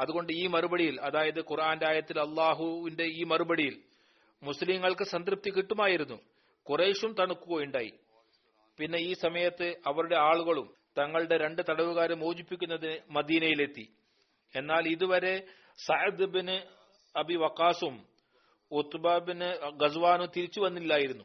അതുകൊണ്ട് 0.00 0.32
ഈ 0.32 0.46
മറുപടിയിൽ 0.46 1.00
അതായത് 1.00 1.40
ഖുർആന്റെ 1.40 1.86
ആയത്തിൽ 1.86 2.20
അള്ളാഹുവിന്റെ 2.20 3.04
ഈ 3.04 3.24
മറുപടിയിൽ 3.24 3.82
മുസ്ലിങ്ങൾക്ക് 4.42 5.04
സംതൃപ്തി 5.04 5.50
കിട്ടുമായിരുന്നു. 5.50 6.18
കുറേശും 6.66 7.12
തണുക്കുകയുണ്ടായി. 7.12 7.92
പിന്നെ 8.78 8.98
ഈ 8.98 9.12
സമയത്ത് 9.12 9.76
അവരുടെ 9.86 10.14
ആളുകളും 10.14 10.68
തങ്ങളുടെ 10.98 11.36
രണ്ട് 11.36 11.62
തടവുകാരെ 11.68 12.14
മോചിപ്പിക്കുന്നതിന് 12.14 12.96
മദീനയിലെത്തി. 13.10 13.86
എന്നാൽ 14.54 14.88
ഇതുവരെ 14.88 15.34
സഅദ് 15.86 16.24
ബിന് 16.24 16.56
അബി 17.16 17.34
വക്കാസും 17.34 17.94
ഉത്ബ 18.70 19.18
ബിന് 19.18 19.48
ഗസ്വാനും 19.76 20.28
തിരിച്ചു 20.36 20.60
വന്നില്ലായിരുന്നു. 20.60 21.24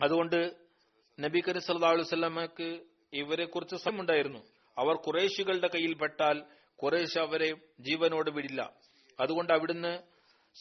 അതുകൊണ്ട് 0.00 0.52
നബി 1.20 1.40
കരീം 1.40 1.60
സല്ലല്ലാഹു 1.60 1.94
അലൈഹി 1.94 2.08
വസല്ലമക്ക് 2.08 2.80
ഇവരെ 3.12 3.44
കുറിച്ച് 3.44 3.76
സമയമുണ്ടായിരുന്നു 3.76 4.38
അവർ 4.78 4.94
കുറേശികളുടെ 4.94 5.66
കയ്യിൽ 5.66 5.94
പെട്ടാൽ 5.94 6.42
കുറേശ് 6.82 7.18
അവരെ 7.18 7.54
ജീവനോട് 7.80 8.30
വിടില്ല. 8.30 8.72
അതുകൊണ്ട് 9.20 9.52
അവിടുന്ന് 9.52 10.02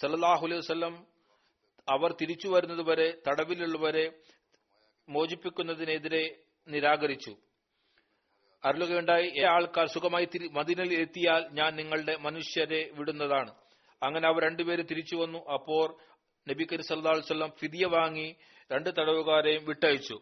സല്ലല്ലാഹു 0.01 0.45
അലൈഹി 0.45 0.59
വസല്ലം 0.59 1.07
അവർ 1.89 2.15
തിരിച്ചു 2.21 2.47
വരുന്നതുവരെ 2.47 3.21
തടവിലുള്ളവരെ 3.27 4.11
മോചിപ്പിക്കുന്നതിനെതിരെ 5.09 6.39
നിരാകരിച്ചു. 6.67 7.35
അരുളുകയുണ്ടായി 8.65 9.33
ഏ 9.39 9.43
ആൾക്കാർ 9.43 9.87
സുഖമായി 9.87 10.25
തിരി- 10.25 10.51
എത്തിയാൽ 10.93 11.47
ഞാൻ 11.51 11.75
നിങ്ങളുടെ 11.75 12.17
മനുഷ്യരെ 12.17 12.89
വിടുന്നതാണ്. 12.93 13.53
അങ്ങനെ 14.03 14.27
അവർ 14.27 14.43
രണ്ടുപേര് 14.43 14.83
തിരിച്ചു 14.91 15.15
വന്നു. 15.15 15.45
അപ്പോൾ 15.45 15.97
നബി 16.49 16.63
കരി 16.63 16.83
വസല്ലം 17.05 17.51
ഫിദിയ 17.59 17.85
വാങ്ങി. 17.85 18.35
രണ്ട് 18.71 18.89
തടവുകാരെയും 18.89 19.65
വിട്ടയച്ചു. 19.65 20.17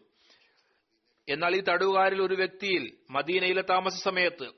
എന്നാൽ 1.28 1.56
ഈ 1.56 1.60
തടവുകാരിൽ 1.60 2.22
ഒരു 2.22 2.34
വ്യക്തിയിൽ 2.34 2.84
മദീനയിലെ 3.10 3.62
താമസ 3.62 3.96
സമയത്ത് 4.04 4.48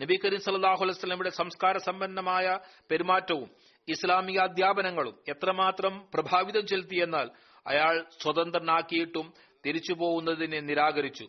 നബി 0.00 0.16
കരീം 0.24 0.40
സല്ലാഹു 0.40 0.82
അലൈഹി 0.84 0.98
വസല്ലമയുടെ 0.98 1.30
സംസ്കാര 1.30 1.78
സമ്പന്നമായ 1.78 2.58
പെരുമാറ്റവും 2.90 3.48
ഇസ്ലാമിക 3.88 4.38
അധ്യാപനങ്ങളും 4.40 5.22
എത്രമാത്രം 5.28 6.10
പ്രഭാവിതം 6.14 6.66
ചെലുത്തിയെന്നാൽ 6.66 7.30
അയാൾ 7.66 8.06
സ്വതന്ത്രനാക്കിയിട്ടും 8.22 9.34
തിരിച്ചു 9.66 9.92
പോകുന്നതിനെ 9.92 10.60
നിരാകരിച്ചു. 10.60 11.26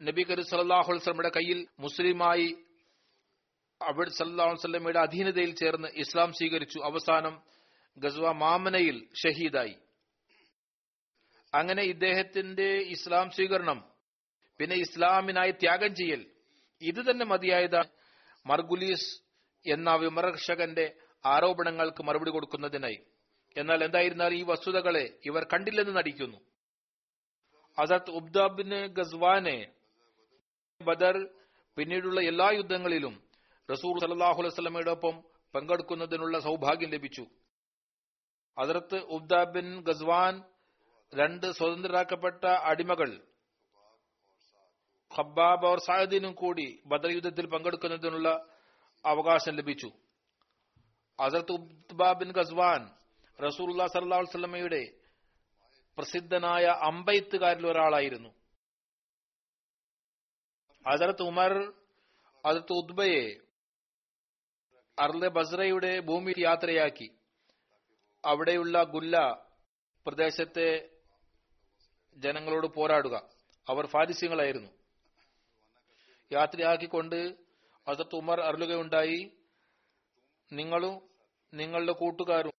നബി 0.00 0.22
കരീം 0.22 0.44
സല്ലല്ലാഹു 0.44 0.88
അലൈഹി 0.90 1.02
വസല്ലമയുടെ 1.02 1.32
കയ്യിൽ 1.36 1.66
മുസ്ലിമായി 1.78 2.48
അബിഡ് 3.80 4.24
വസല്ലമയുടെ 4.38 4.98
അധീനതയിൽ 4.98 5.54
ചേർന്ന് 5.54 5.88
ഇസ്ലാം 5.88 6.32
സ്വീകരിച്ചു. 6.32 6.78
അവസാനം 6.78 7.36
ഗസ്വ 7.98 8.32
മാമനയിൽ 8.32 9.08
ഷഹീദായി. 9.22 9.76
അങ്ങനെ 11.54 11.82
ഇദ്ദേഹത്തിന്റെ 11.82 12.68
ഇസ്ലാം 12.72 13.30
സ്വീകരണം 13.30 13.92
പിന്നെ 14.58 14.76
ഇസ്ലാമിനായി 14.76 15.50
ത്യാഗം 15.50 15.94
ചെയ്യൽ 15.94 16.26
ഇത് 16.82 17.10
തന്നെ 17.10 17.26
മതിയായതാണ് 17.26 17.88
മർഗുലീസ് 18.46 19.22
എന്ന 19.66 19.94
വിമർശകന്റെ 19.94 20.94
ആരോപണങ്ങൾക്ക് 21.26 22.02
മറുപടി 22.02 22.30
കൊടുക്കുന്നതിനായി. 22.30 22.98
എന്നാൽ 23.56 23.84
എന്തായിരുന്നാലും 23.84 24.36
ഈ 24.36 24.42
വസ്തുതകളെ 24.42 25.18
ഇവർ 25.24 25.46
കണ്ടില്ലെന്ന് 25.52 25.96
നടിക്കുന്നു. 25.96 26.36
അസത്ത് 27.78 28.10
ഉബ്ദാബിന് 28.10 28.86
ഗസ്വാനെ 28.86 29.72
ബദർ 30.82 31.28
പിന്നീടുള്ള 31.76 32.20
എല്ലാ 32.20 32.50
യുദ്ധങ്ങളിലും 32.50 33.14
റസൂർ 33.70 34.00
സലാഹു 34.00 34.42
അലൈവലമയുടെ 34.42 34.90
ഒപ്പം 34.90 35.24
പങ്കെടുക്കുന്നതിനുള്ള 35.54 36.38
സൗഭാഗ്യം 36.38 36.90
ലഭിച്ചു. 36.90 37.26
അതിർത്ത് 38.58 38.96
ഉബ്ദ 38.96 39.44
ബിൻ 39.44 39.80
ഗസ്വാൻ 39.80 40.44
രണ്ട് 41.14 41.52
സ്വതന്ത്രരാക്കപ്പെട്ട 41.52 42.44
അടിമകൾ 42.44 43.26
ഖബ്ബാബ് 45.18 45.66
ഓർ 45.66 45.78
സാഹദീനും 45.78 46.32
കൂടി 46.32 46.82
ബദർ 46.86 47.10
യുദ്ധത്തിൽ 47.10 47.46
പങ്കെടുക്കുന്നതിനുള്ള 47.46 48.48
അവകാശം 49.06 49.52
ലഭിച്ചു. 49.52 49.86
അസർത്ത് 51.20 51.52
ഉബ്ബ 51.52 52.12
ബിൻ 52.12 52.32
ഗസ്വാൻ 52.32 52.96
റസൂല്ലാ 53.46 53.86
സല്ലാ 53.86 54.18
വല്ലമയുടെ 54.18 54.92
പ്രസിദ്ധനായ 55.98 56.64
അമ്പയത്തുകാരിൽ 56.64 57.66
ഒരാളായിരുന്നു. 57.66 58.28
അസർത്ത് 60.86 61.22
ഉമർ 61.22 61.72
അതിർത്ത് 62.46 62.72
ഉദ്ബയെ 62.72 63.40
അർലെ 65.00 65.28
ബസ്രയുടെ 65.28 66.00
ഭൂമി 66.00 66.32
യാത്രയാക്കി. 66.38 67.15
അവിടെയുള്ള 68.26 68.82
ഗുല്ല 68.82 69.42
പ്രദേശത്തെ 70.06 70.88
ജനങ്ങളോട് 72.16 72.66
പോരാടുക. 72.66 73.28
അവർ 73.68 73.86
ഫാരിസ്യങ്ങളായിരുന്നു. 73.86 74.70
യാത്രയാക്കിക്കൊണ്ട് 76.32 77.34
അതത് 77.88 78.14
ഉമർ 78.14 78.40
അരുളുകയുണ്ടായി. 78.40 79.30
നിങ്ങളും 80.52 81.08
നിങ്ങളുടെ 81.54 81.92
കൂട്ടുകാരും 81.92 82.52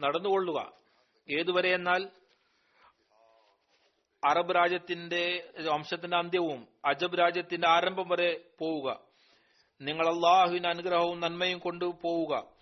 നടന്നുകൊള്ളുക. 0.00 0.72
ഏതുവരെ 1.38 1.74
എന്നാൽ 1.74 2.10
അറബ് 4.28 4.56
രാജ്യത്തിന്റെ 4.56 5.52
വംശത്തിന്റെ 5.72 6.16
അന്ത്യവും 6.16 6.68
അജബ് 6.84 7.18
രാജ്യത്തിന്റെ 7.18 7.68
ആരംഭം 7.68 8.08
വരെ 8.08 8.44
പോവുക. 8.58 9.00
നിങ്ങൾ 9.80 10.08
അള്ളാഹുവിന്റെ 10.08 10.68
അനുഗ്രഹവും 10.68 11.20
നന്മയും 11.20 11.58
കൊണ്ട് 11.58 11.84
പോവുക. 11.84 12.53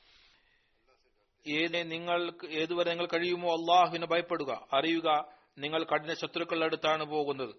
ഏത് 1.47 1.91
നിങ്ങൾ 1.91 2.33
ഏതുവരെ 2.49 2.91
നിങ്ങൾ 2.91 3.07
കഴിയുമോ 3.07 3.53
അള്ളാഹുവിനെ 3.53 4.07
ഭയപ്പെടുക. 4.07 4.69
അറിയുക 4.73 5.25
നിങ്ങൾ 5.59 5.85
കഠിന 5.85 6.15
ശത്രുക്കളുടെ 6.15 6.65
അടുത്താണ് 6.65 7.05
പോകുന്നത്. 7.05 7.55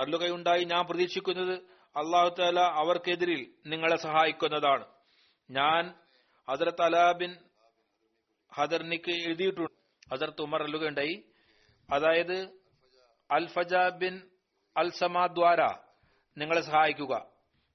അല്ലുകയുണ്ടായി 0.00 0.64
ഞാൻ 0.64 0.84
പ്രതീക്ഷിക്കുന്നത് 0.84 1.54
അള്ളാഹു 1.96 2.34
താല 2.38 2.60
അവർക്കെതിരിൽ 2.60 3.54
നിങ്ങളെ 3.66 3.96
സഹായിക്കുന്നതാണ്. 3.96 4.86
ഞാൻ 5.50 5.94
ഹസരത്ത് 6.50 6.82
അലാബിൻ 6.82 7.36
ഹദർനിക്ക് 8.54 9.10
എഴുതിയിട്ടുണ്ട്. 9.10 10.14
ഹസരത്ത് 10.14 10.42
ഉമർ 10.42 10.62
അല്ലുകയുണ്ടായി 10.62 11.24
അതായത് 11.92 12.60
അൽഫജ 13.30 13.74
ബിൻ 13.74 14.22
അൽസമാ 14.76 15.26
ദ്വാര 15.26 15.60
നിങ്ങളെ 16.38 16.60
സഹായിക്കുക. 16.60 17.26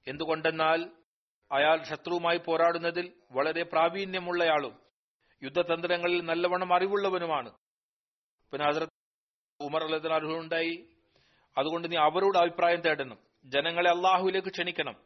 എന്തുകൊണ്ടെന്നാൽ 0.08 0.90
അയാൾ 1.52 1.82
ശത്രുവുമായി 1.82 2.38
പോരാടുന്നതിൽ 2.38 3.12
വളരെ 3.32 3.62
പ്രാവീണ്യമുള്ളയാളും 3.62 4.85
യുദ്ധതന്ത്രങ്ങളിൽ 5.42 6.24
നല്ലവണ്ണം 6.24 6.74
അറിവുള്ളവനുമാണ്. 6.74 7.50
പിന്നെ 8.52 8.68
ഹസരത്ത് 8.68 8.92
ഉമർ 9.60 9.84
അലഹുണ്ടായി 9.84 10.88
അതുകൊണ്ട് 11.58 11.92
നീ 11.92 11.96
അവരോട് 11.96 12.38
അഭിപ്രായം 12.38 12.80
തേടണം. 12.80 13.18
ജനങ്ങളെ 13.44 13.90
അള്ളാഹുവിലേക്ക് 13.90 14.48
ക്ഷണിക്കണം. 14.48 14.96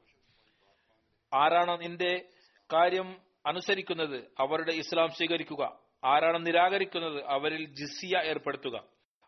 ആരാണ് 1.34 1.80
നിന്റെ 1.80 2.28
കാര്യം 2.72 3.20
അനുസരിക്കുന്നത്? 3.46 4.16
അവരുടെ 4.16 4.72
ഇസ്ലാം 4.72 5.08
സ്വീകരിക്കുക. 5.08 5.78
ആരാണ് 6.04 6.46
നിരാകരിക്കുന്നത്? 6.46 7.24
അവരിൽ 7.24 7.64
ജിസിയ 7.64 8.18
ഏർപ്പെടുത്തുക. 8.18 8.84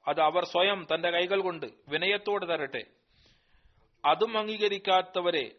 അത് 0.08 0.20
അവർ 0.20 0.44
സ്വയം 0.44 0.86
തന്റെ 0.94 1.10
കൈകൾ 1.10 1.40
കൊണ്ട് 1.40 1.66
വിനയത്തോടെ 1.88 2.46
തരട്ടെ. 2.46 2.84
അതും 4.04 4.38
അംഗീകരിക്കാത്തവരെ 4.38 5.50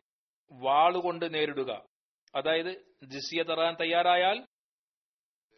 വാളുകൊണ്ട് 0.52 1.34
നേരിടുക. 1.34 1.82
അതായത് 2.36 2.72
ജിസിയ 3.04 3.44
തറാൻ 3.44 3.76
തയ്യാറായാൽ 3.82 4.46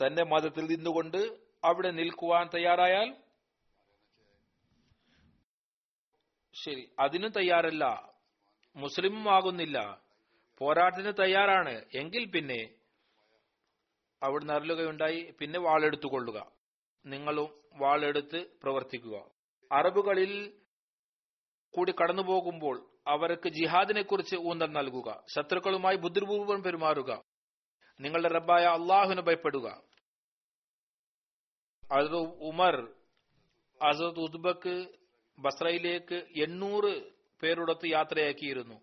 തന്റെ 0.02 0.24
മതത്തിൽ 0.24 0.66
നിന്നുകൊണ്ട് 0.66 1.18
അവിടെ 1.64 1.92
നിൽക്കുവാൻ 1.92 2.50
തയ്യാറായാൽ? 2.54 3.16
ശരി 6.54 6.92
അതിനും 7.00 7.32
തയ്യാറല്ല. 7.32 8.14
മുസ്ലിമും 8.76 9.32
ആകുന്നില്ല. 9.34 10.02
പോരാട്ടത്തിന് 10.58 11.14
തയ്യാറാണ്. 11.20 11.86
എങ്കിൽ 11.96 12.26
പിന്നെ 12.26 12.76
അവിടുന്ന് 14.24 14.54
അറിയുകയുണ്ടായി 14.54 15.34
പിന്നെ 15.40 15.60
വാളെടുത്തുകൊള്ളുക 15.60 16.52
നിങ്ങളും 17.06 17.50
വാളെടുത്ത് 17.76 18.46
പ്രവർത്തിക്കുക. 18.64 19.30
അറബുകളിൽ 19.72 20.54
കൂടി 21.72 21.92
കടന്നു 21.92 22.22
പോകുമ്പോൾ 22.22 22.90
അവർക്ക് 23.08 23.50
ജിഹാദിനെ 23.50 24.02
കുറിച്ച് 24.02 24.36
ഊന്നൽ 24.36 24.72
നൽകുക. 24.72 25.24
ശത്രുക്കളുമായി 25.36 25.96
ബുദ്ധിപൂർവം 25.96 26.64
പെരുമാറുക. 26.64 27.35
നിങ്ങളുടെ 28.00 28.28
റബ്ബായ 28.28 28.64
അള്ളാഹുവിന് 28.64 29.22
ഭയപ്പെടുക. 29.22 29.84
അത് 31.92 32.16
ഉമർ 32.18 32.94
അസദ് 33.82 34.20
ഉദ്ബക്ക് 34.20 34.88
ബസ്രയിലേക്ക് 35.40 36.16
എണ്ണൂറ് 36.16 37.12
പേരോടൊത്ത് 37.44 37.88
യാത്രയാക്കിയിരുന്നു. 37.88 38.82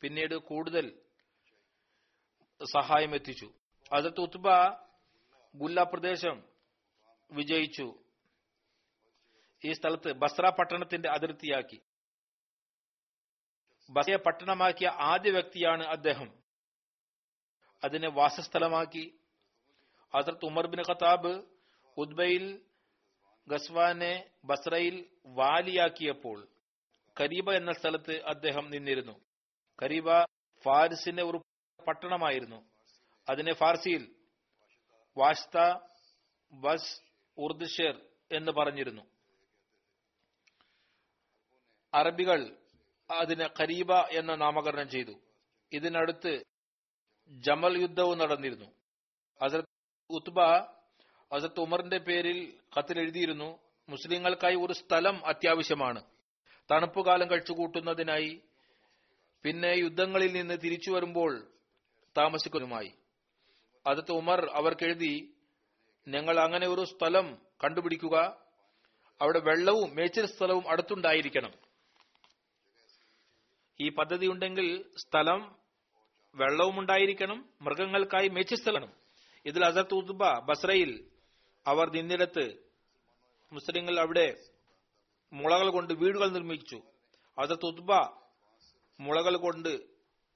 പിന്നീട് 0.00 0.34
കൂടുതൽ 0.34 1.00
സഹായം 2.64 3.14
എത്തിച്ചു. 3.14 3.52
അതത് 3.92 4.20
ഉത്ബ 4.20 4.48
ഗുല്ല 5.56 5.82
പ്രദേശം 5.82 6.44
വിജയിച്ചു. 7.32 7.98
ഈ 9.64 9.72
സ്ഥലത്ത് 9.72 10.12
ബസ്ര 10.12 10.48
പട്ടണത്തിന്റെ 10.48 11.10
അതിർത്തിയാക്കി. 11.10 11.80
ബസ്രയെ 13.90 14.16
പട്ടണമാക്കിയ 14.16 14.88
ആദ്യ 14.88 15.30
വ്യക്തിയാണ് 15.30 15.84
അദ്ദേഹം. 15.84 16.39
അതിനെ 17.84 18.08
വാസസ്ഥലമാക്കി. 18.08 19.20
ഹസരത്ത് 20.16 20.44
ഉമർ 20.44 20.66
ബിൻ 20.66 20.80
ഖത്താബ് 20.80 21.42
ഉദ്ബയിൽ 21.96 22.60
ഗസ്വാനെ 23.48 24.30
ബസ്രയിൽ 24.44 25.10
വാലിയാക്കിയപ്പോൾ 25.26 26.48
കരീബ 27.20 27.50
എന്ന 27.50 27.72
സ്ഥലത്ത് 27.72 28.24
അദ്ദേഹം 28.24 28.70
നിന്നിരുന്നു. 28.70 29.20
കരീബ 29.82 30.22
ഫാരിസിന്റെ 30.62 31.22
ഒരു 31.22 31.42
പട്ടണമായിരുന്നു. 31.88 32.70
അതിനെ 33.28 33.54
ഫാർസിയിൽ 33.54 34.14
വാഷ്ത 35.16 35.78
ബസ് 36.52 37.00
ഉർദുഷേർ 37.38 38.00
എന്ന് 38.32 38.52
പറഞ്ഞിരുന്നു. 38.52 39.02
അറബികൾ 41.94 42.56
അതിന് 43.10 43.48
കരീബ 43.62 43.92
എന്ന 43.92 44.34
നാമകരണം 44.34 44.88
ചെയ്തു. 44.88 45.12
ഇതിനടുത്ത് 45.72 46.42
ജമൽ 47.30 47.80
യുദ്ധവും 47.80 48.18
നടന്നിരുന്നു. 48.18 48.64
ഹസരത്ത് 49.42 50.12
ഉത്ബ 50.12 50.40
ഹസരത്ത് 51.34 51.60
ഉമറിന്റെ 51.60 51.98
പേരിൽ 51.98 52.58
കത്തിലെഴുതിയിരുന്നു 52.78 53.58
മുസ്ലിങ്ങൾക്കായി 53.88 54.54
ഒരു 54.54 54.72
സ്ഥലം 54.72 55.26
അത്യാവശ്യമാണ്. 55.26 56.04
തണുപ്പുകാലം 56.72 57.30
കഴിച്ചുകൂട്ടുന്നതിനായി 57.30 58.42
പിന്നെ 59.42 59.68
യുദ്ധങ്ങളിൽ 59.68 60.32
നിന്ന് 60.32 60.58
തിരിച്ചു 60.64 60.90
വരുമ്പോൾ 60.90 61.48
താമസിക്കുന്നതുമായി. 62.16 62.92
അതത്ത് 63.86 64.12
ഉമർ 64.12 64.50
അവർക്കെഴുതി 64.54 65.34
ഞങ്ങൾ 66.08 66.40
അങ്ങനെ 66.40 66.66
ഒരു 66.66 66.84
സ്ഥലം 66.84 67.38
കണ്ടുപിടിക്കുക. 67.64 68.46
അവിടെ 69.20 69.38
വെള്ളവും 69.38 69.94
മേച്ചിൽ 69.94 70.26
സ്ഥലവും 70.26 70.68
അടുത്തുണ്ടായിരിക്കണം. 70.68 71.52
ഈ 73.80 73.88
പദ്ധതി 73.88 74.26
ഉണ്ടെങ്കിൽ 74.26 74.84
സ്ഥലം 74.96 75.59
വെള്ളവും 76.34 76.78
ഉണ്ടായിരിക്കണം 76.78 77.48
മൃഗങ്ങൾക്കായി 77.62 78.28
മേച്ചിസ്ഥലണം. 78.28 78.92
ഇതിൽ 79.46 79.64
അസത്ത് 79.64 79.94
ഉദ്ബ 79.94 80.24
ബസ്രയിൽ 80.38 81.10
അവർ 81.66 81.90
നിന്നിടത്ത് 81.90 82.54
മുസ്ലിങ്ങൾ 83.52 84.00
അവിടെ 84.00 84.36
മുളകൾ 85.32 85.70
കൊണ്ട് 85.70 85.94
വീടുകൾ 85.94 86.28
നിർമ്മിച്ചു. 86.28 86.82
അസത്ത് 87.38 87.66
ഉദ്ബ 87.66 87.92
മുളകൾ 89.00 89.36
കൊണ്ട് 89.36 89.80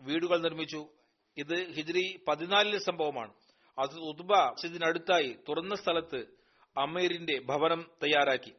വീടുകൾ 0.00 0.38
നിർമ്മിച്ചു. 0.38 0.88
ഇത് 1.36 1.72
ഹിജ്രി 1.72 2.24
പതിനാലിലെ 2.28 2.78
സംഭവമാണ്. 2.78 3.34
അത് 3.78 3.98
ഉദ്ബ 3.98 4.32
ഇതിനടുത്തായി 4.64 5.38
തുറന്ന 5.48 5.74
സ്ഥലത്ത് 5.74 6.26
അമീറിന്റെ 6.78 7.38
ഭവനം 7.40 7.90
തയ്യാറാക്കി. 8.02 8.54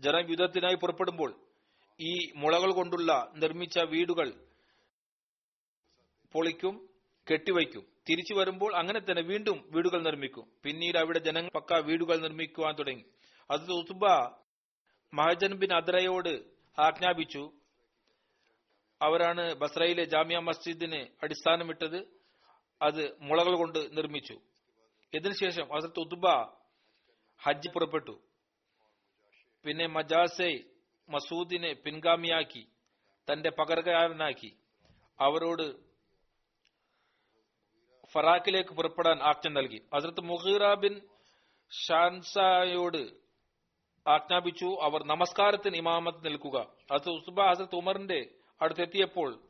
ജനം 0.00 0.30
യുദ്ധത്തിനായി 0.30 0.74
പുറപ്പെടുമ്പോൾ 0.74 1.34
ഈ 2.00 2.32
മുളകൾ 2.36 2.72
കൊണ്ടുള്ള 2.72 3.32
നിർമ്മിച്ച 3.36 3.78
വീടുകൾ 3.78 4.49
പൊളിക്കും 6.32 6.88
കെട്ടിവയ്ക്കും. 7.30 7.86
തിരിച്ചു 8.08 8.34
വരുമ്പോൾ 8.34 8.76
അങ്ങനെ 8.76 9.00
തന്നെ 9.00 9.22
വീണ്ടും 9.22 9.68
വീടുകൾ 9.70 10.02
നിർമ്മിക്കും. 10.02 10.50
പിന്നീട് 10.64 10.98
അവിടെ 10.98 11.18
ജനങ്ങൾ 11.18 11.50
പക്ക 11.54 11.74
വീടുകൾ 11.74 12.16
നിർമ്മിക്കുവാൻ 12.16 12.74
തുടങ്ങി. 12.74 13.04
അത് 13.50 13.72
ഉസുബ 13.72 14.06
മഹജൻ 15.14 15.54
ബിൻ 15.54 15.72
അദ്രയോട് 15.72 16.44
ആജ്ഞാപിച്ചു. 16.78 17.52
അവരാണ് 19.02 19.54
ബസ്രയിലെ 19.54 20.04
ജാമ്യ 20.04 20.38
മസ്ജിദിന് 20.38 21.06
അടിസ്ഥാനമിട്ടത്. 21.22 22.06
അത് 22.82 23.16
മുളകൾ 23.20 23.56
കൊണ്ട് 23.56 23.78
നിർമ്മിച്ചു. 23.78 24.40
ഇതിനുശേഷം 25.14 25.68
ഹസരത്ത് 25.76 26.00
ഉത്തുബ 26.00 26.28
ഹജ്ജ് 27.42 27.68
പുറപ്പെട്ടു. 27.68 28.20
പിന്നെ 29.64 29.86
മജാസെ 29.86 30.64
മസൂദിനെ 31.08 31.72
പിൻഗാമിയാക്കി. 31.72 32.68
തന്റെ 33.32 33.50
പകരക്കാരനാക്കി 33.50 34.56
അവരോട് 35.20 35.89
ഫറാക്കിലേക്ക് 38.12 38.70
പുറപ്പെടാൻ 38.70 39.18
ആജ്ഞ 39.22 39.52
നൽകി. 39.52 39.82
ഹസരത്ത് 39.94 40.20
മുഹീറ 40.20 40.74
ബിൻ 40.74 41.00
ഷാൻസായോട് 41.88 43.10
ആജ്ഞാപിച്ചു. 44.08 44.78
അവർ 44.82 45.04
നമസ്കാരത്തിന് 45.04 45.76
ഇമാമത്ത് 45.76 46.24
നിൽക്കുക. 46.24 46.60
ഹസരത്ത് 46.92 47.10
ഉസ്ബ 47.10 47.40
ഹസരത്ത് 47.40 47.76
ഉമറിന്റെ 47.76 48.30
അടുത്തെത്തിയപ്പോൾ 48.62 49.42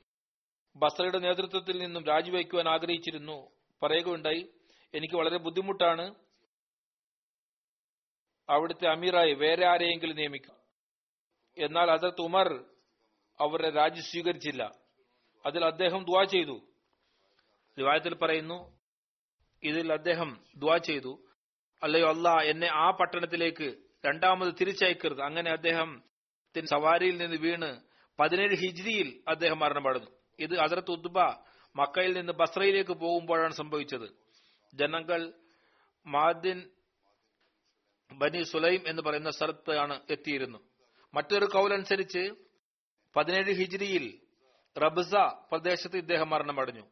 ബസറയുടെ 0.77 1.19
നേതൃത്വത്തിൽ 1.19 1.79
നിന്നും 1.79 2.05
രാജിവെക്കുവാൻ 2.05 2.69
ആഗ്രഹിച്ചിരുന്നു. 2.69 3.51
പറയുകയുണ്ടായി 3.83 4.49
എനിക്ക് 4.95 5.15
വളരെ 5.15 5.37
ബുദ്ധിമുട്ടാണ്. 5.37 6.15
അവിടുത്തെ 8.51 8.89
അമീറായി 8.89 9.33
വേറെ 9.33 9.67
ആരെയെങ്കിലും 9.67 10.17
നിയമിക്കും. 10.17 10.55
എന്നാൽ 11.65 11.91
ഹസരത്ത് 11.91 12.21
ഉമർ 12.21 12.65
അവരുടെ 13.41 13.71
രാജി 13.71 14.01
സ്വീകരിച്ചില്ല. 14.01 14.75
അതിൽ 15.47 15.65
അദ്ദേഹം 15.65 16.05
ദുവാ 16.05 16.25
ചെയ്തു. 16.25 16.70
റിവായത്തിൽ 17.81 18.15
പറയുന്നു 18.15 18.79
ഇതിൽ 19.63 19.93
അദ്ദേഹം 19.93 20.45
ദ്വാ 20.57 20.77
ചെയ്തു. 20.77 21.27
അല്ലയോ 21.83 22.09
അല്ല 22.09 22.29
എന്നെ 22.29 22.69
ആ 22.73 22.91
പട്ടണത്തിലേക്ക് 22.91 23.75
രണ്ടാമത് 24.07 24.55
തിരിച്ചയക്കരുത്. 24.61 25.21
അങ്ങനെ 25.21 25.51
അദ്ദേഹം 25.51 26.03
സവാരിയിൽ 26.65 27.17
നിന്ന് 27.17 27.37
വീണ് 27.37 27.81
പതിനേഴ് 28.19 28.57
ഹിജ്രിയിൽ 28.57 29.23
അദ്ദേഹം 29.29 29.59
മരണപ്പെടുന്നു. 29.59 30.11
ഇത് 30.39 30.59
അതിർത്ത് 30.59 30.91
ഉദ്ബ 30.91 31.19
മക്കയിൽ 31.77 32.13
നിന്ന് 32.17 32.33
ബസ്രയിലേക്ക് 32.33 32.91
പോകുമ്പോഴാണ് 32.91 33.53
സംഭവിച്ചത്. 33.53 34.09
ജനങ്ങൾ 34.75 35.33
മാദിൻ 36.07 36.71
ബനി 38.13 38.43
സുലൈം 38.43 38.81
എന്ന് 38.87 39.03
പറയുന്ന 39.03 39.31
സ്ഥലത്താണ് 39.31 40.01
എത്തിയിരുന്നു. 40.11 40.59
മറ്റൊരു 41.15 41.45
കൗലനുസരിച്ച് 41.45 42.31
പതിനേഴ് 43.17 43.53
ഹിജ്രിയിൽ 43.53 44.21
റബ്സ 44.81 45.15
പ്രദേശത്ത് 45.53 45.97
ഇദ്ദേഹം 45.97 46.31
മരണമടഞ്ഞു. 46.31 46.87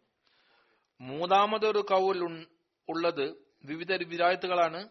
മൂന്നാമതൊരു 1.00 1.78
കൗൽ 1.78 2.46
ഉള്ളത് 2.88 3.42
വിവിധ 3.64 3.92
വിരായത്തുകളാണ്. 3.92 4.88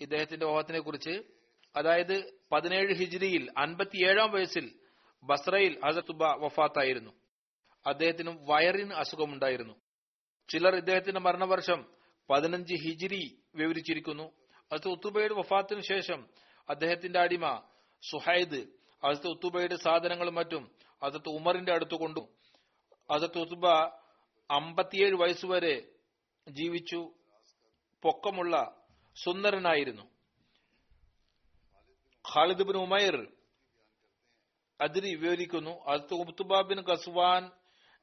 ഇദ്ദേഹത്തിന്റെ 0.00 0.46
ഓഹത്തിനെ 0.46 0.80
കുറിച്ച് 0.80 1.22
അതായത് 1.76 2.34
പതിനേഴ് 2.52 2.94
ഹിജ്രിയിൽ 2.94 3.52
അൻപത്തിയേഴാം 3.58 4.30
വയസ്സിൽ 4.30 4.80
ബസ്രയിൽ 5.22 5.80
ഹസത്തുബ 5.84 6.24
വഫാത്തായിരുന്നു. 6.24 7.10
അദ്ദേഹത്തിന് 7.86 8.38
വയറിന് 8.40 8.92
അസുഖമുണ്ടായിരുന്നു. 8.94 9.74
ചിലർ 10.48 10.76
ഇദ്ദേഹത്തിന്റെ 10.76 11.20
മരണവർഷം 11.20 11.90
പതിനഞ്ച് 12.30 12.74
ഹിജിരി 12.74 13.38
വിവരിച്ചിരിക്കുന്നു. 13.54 14.32
അത് 14.72 14.88
ഉത്തുബയുടെ 14.88 15.34
വഫാത്തിന് 15.34 15.80
ശേഷം 15.80 16.26
അദ്ദേഹത്തിന്റെ 16.68 17.18
അടിമ 17.18 17.62
സുഹൈദ് 18.10 18.66
അസത്ത് 19.04 19.26
ഉത്തുബയുടെ 19.26 19.76
സാധനങ്ങളും 19.76 20.34
മറ്റും 20.34 20.70
അസത്ത് 21.02 21.28
ഉമറിന്റെ 21.28 21.72
അടുത്ത് 21.72 21.94
കൊണ്ടു. 21.94 22.28
അസത്ത് 23.10 23.38
ഉത്തുബ 23.38 23.68
അമ്പത്തിയേഴ് 24.52 25.14
വയസ്സുവരെ 25.14 25.88
ജീവിച്ചു 26.48 27.14
പൊക്കമുള്ള 28.02 28.84
സുന്ദരനായിരുന്നു. 29.24 30.02
ഖാലിദ് 32.34 32.62
ബിൻ 32.62 32.76
ഉമൈർ 32.76 33.32
അതിരി 34.80 35.14
വിവരിക്കുന്നു 35.14 35.70
അതുബാബിൻ 35.70 36.80
ഖസ്വാൻ 36.90 37.50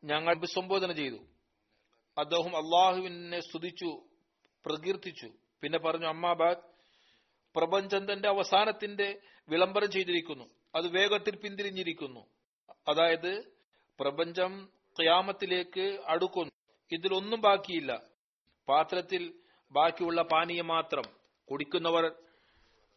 ഞങ്ങൾ 0.04 0.36
അഭിസംബോധന 0.36 0.92
ചെയ്തു. 0.92 1.18
അദ്ദേഹം 2.18 2.58
അള്ളാഹുവിനെ 2.58 3.40
സ്തുതിച്ചു 3.40 4.08
പ്രകീർത്തിച്ചു. 4.66 5.32
പിന്നെ 5.62 5.80
പറഞ്ഞു 5.80 6.08
അമ്മാബാദ് 6.08 6.58
പ്രപഞ്ചം 7.56 8.14
തന്റെ 8.14 8.30
അവസാനത്തിന്റെ 8.30 9.20
വിളംബരം 9.50 9.92
ചെയ്തിരിക്കുന്നു. 9.92 10.50
അത് 10.76 10.88
വേഗത്തിൽ 10.88 11.36
പിന്തിരിഞ്ഞിരിക്കുന്നു. 11.36 12.20
അതായത് 12.70 13.44
പ്രപഞ്ചം 14.00 14.79
ക്യാമത്തിലേക്ക് 15.02 16.02
അടുക്കുന്നു. 16.08 16.52
ഇതിലൊന്നും 16.92 17.42
ബാക്കിയില്ല. 17.42 18.04
പാത്രത്തിൽ 18.70 19.34
ബാക്കിയുള്ള 19.72 20.22
പാനീയം 20.22 20.68
മാത്രം 20.68 21.04
കുടിക്കുന്നവർ 21.52 22.12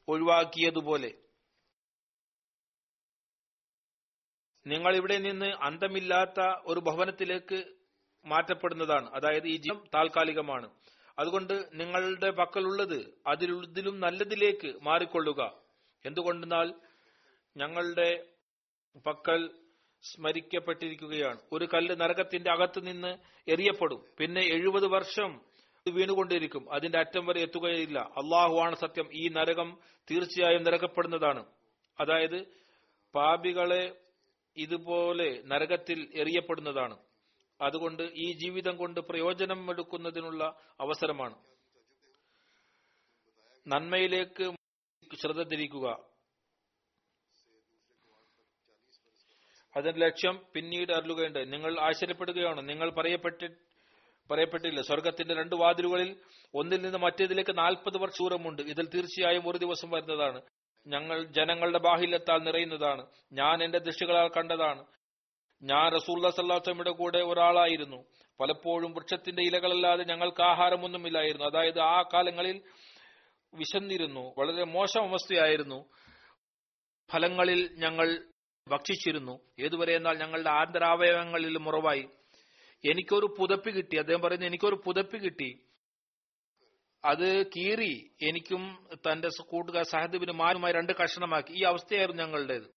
ഒഴിവാക്കിയതുപോലെ. 0.09 1.15
നിങ്ങൾ 4.67 4.97
ഇവിടെ 4.97 5.19
നിന്ന് 5.19 5.47
അന്തമില്ലാത്ത 5.47 6.41
ഒരു 6.67 6.81
ഭവനത്തിലേക്ക് 6.81 7.65
മാറ്റപ്പെടുന്നതാണ്. 8.25 9.11
അതായത് 9.11 9.47
ഈ 9.47 9.57
ജീവിതം 9.57 9.87
താൽക്കാലികമാണ്. 9.95 10.71
അതുകൊണ്ട് 11.19 11.69
നിങ്ങളുടെ 11.75 12.31
പക്കലുള്ളത് 12.31 13.15
അതിലുള്ളതിലും 13.27 14.01
നല്ലതിലേക്ക് 14.01 14.79
മാറിക്കൊള്ളുക. 14.83 15.63
എന്തുകൊണ്ടെന്നാൽ 16.05 16.75
ഞങ്ങളുടെ 17.57 18.27
പക്കൽ 19.07 19.62
സ്മരിക്കപ്പെട്ടിരിക്കുകയാണ്. 20.03 21.41
ഒരു 21.53 21.69
കല്ല് 21.75 22.01
നരകത്തിന്റെ 22.01 22.51
അകത്ത് 22.51 22.87
നിന്ന് 22.87 23.17
എറിയപ്പെടും. 23.49 24.05
പിന്നെ 24.19 24.43
എഴുപത് 24.43 24.87
വർഷം 24.87 25.41
വീണുകൊണ്ടിരിക്കും. 25.93 26.73
അതിന്റെ 26.73 26.99
അറ്റം 26.99 27.27
വരെ 27.27 27.43
എത്തുകയില്ല. 27.43 27.99
അള്ളാഹുവാണ് 27.99 28.77
സത്യം. 28.77 29.09
ഈ 29.13 29.29
നരകം 29.29 29.79
തീർച്ചയായും 30.11 30.65
നരകപ്പെടുന്നതാണ്. 30.65 31.47
അതായത് 32.01 32.47
പാപികളെ 33.15 34.01
ഇതുപോലെ 34.57 35.43
നരകത്തിൽ 35.45 36.11
എറിയപ്പെടുന്നതാണ്. 36.15 36.97
അതുകൊണ്ട് 37.61 38.03
ഈ 38.03 38.33
ജീവിതം 38.33 38.77
കൊണ്ട് 38.77 39.01
പ്രയോജനം 39.01 39.71
എടുക്കുന്നതിനുള്ള 39.71 40.57
അവസരമാണ്. 40.81 41.35
നന്മയിലേക്ക് 43.67 44.53
ശ്രദ്ധ 45.21 45.43
തിരിക്കുക. 45.43 46.12
അതിന്റെ 49.77 50.07
ലക്ഷ്യം 50.07 50.41
പിന്നീട് 50.55 50.93
അറിയുകയുണ്ട് 50.93 51.53
നിങ്ങൾ 51.53 51.81
ആശ്ചര്യപ്പെടുകയാണ്. 51.81 52.69
നിങ്ങൾ 52.69 52.91
പറയപ്പെട്ടി 52.91 53.49
പറയപ്പെട്ടില്ല. 54.31 54.81
സ്വർഗത്തിന്റെ 54.81 55.35
രണ്ട് 55.35 55.57
വാതിലുകളിൽ 55.57 56.17
ഒന്നിൽ 56.55 56.83
നിന്ന് 56.83 56.99
മറ്റേതിലേക്ക് 56.99 57.59
നാൽപ്പത് 57.59 57.99
പേർ 57.99 58.09
ചൂരമുണ്ട്. 58.09 58.63
ഇതിൽ 58.63 58.87
തീർച്ചയായും 58.87 59.49
ഒരു 59.49 59.59
ദിവസം 59.59 59.91
വരുന്നതാണ്. 59.91 60.43
ഞങ്ങൾ 60.87 61.25
ജനങ്ങളുടെ 61.25 61.79
ബാഹില്യത്താൽ 61.79 62.39
നിറയുന്നതാണ്. 62.39 63.07
ഞാൻ 63.33 63.65
എന്റെ 63.65 63.79
ദൃഷ്ടികളാൽ 63.79 64.29
കണ്ടതാണ്. 64.29 64.85
ഞാൻ 65.63 65.95
റസൂല്ല 65.95 66.31
സല്ലാത്തമ്മയുടെ 66.31 66.91
കൂടെ 66.91 67.19
ഒരാളായിരുന്നു. 67.19 68.05
പലപ്പോഴും 68.41 68.93
വൃക്ഷത്തിന്റെ 68.93 69.43
ഇലകളല്ലാതെ 69.43 70.05
ഞങ്ങൾക്ക് 70.05 70.43
ആഹാരമൊന്നുമില്ലായിരുന്നു. 70.43 71.45
അതായത് 71.45 71.81
ആ 71.81 72.03
കാലങ്ങളിൽ 72.03 72.63
വിശന്നിരുന്നു. 73.55 74.35
വളരെ 74.39 74.65
മോശം 74.65 75.09
അവസ്ഥയായിരുന്നു. 75.09 75.85
ഫലങ്ങളിൽ 77.13 77.71
ഞങ്ങൾ 77.73 78.32
ഭക്ഷിച്ചിരുന്നു. 78.69 79.41
ഏതുവരെ 79.61 79.97
എന്നാൽ 79.97 80.19
ഞങ്ങളുടെ 80.19 80.51
ആന്തരാവയവങ്ങളിൽ 80.51 81.59
മുറവായി 81.59 82.09
എനിക്കൊരു 82.85 83.37
പുതപ്പ് 83.39 83.71
കിട്ടി. 83.71 83.97
അദ്ദേഹം 83.97 84.21
പറയുന്നു 84.21 84.47
എനിക്കൊരു 84.47 84.83
പുതപ്പ് 84.87 85.17
കിട്ടി. 85.17 85.67
അത് 87.05 87.47
കീറി 87.47 88.11
എനിക്കും 88.23 88.87
തന്റെ 88.97 89.29
കൂട്ടുകാർ 89.43 89.85
സഹദേവിന് 89.85 90.33
മാനുമായി 90.33 90.73
രണ്ട് 90.73 90.93
കഷണമാക്കി. 90.93 91.53
ഈ 91.53 91.63
അവസ്ഥയായിരുന്നു 91.63 92.23
ഞങ്ങളുടേത്. 92.23 92.69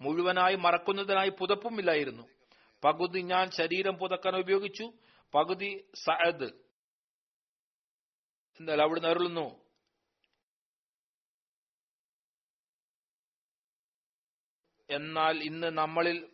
മുഴുവനായി 0.00 0.56
മറക്കുന്നതിനായി 0.56 1.30
പുതപ്പുമില്ലായിരുന്നു 1.30 2.22
പകുതി 2.84 3.20
ഞാൻ 3.20 3.50
ശരീരം 3.50 3.94
പുതക്കാൻ 3.94 4.36
ഉപയോഗിച്ചു. 4.36 4.92
പകുതി 5.34 5.90
സഅദ് 5.94 6.50
എന്നാൽ 8.60 8.82
അവിടുന്ന് 8.82 9.08
അരുളുന്നു. 9.08 9.69
എന്നാൽ 14.90 15.42
ഇന്ന് 15.42 15.66
നമ്മളിൽ 15.66 16.28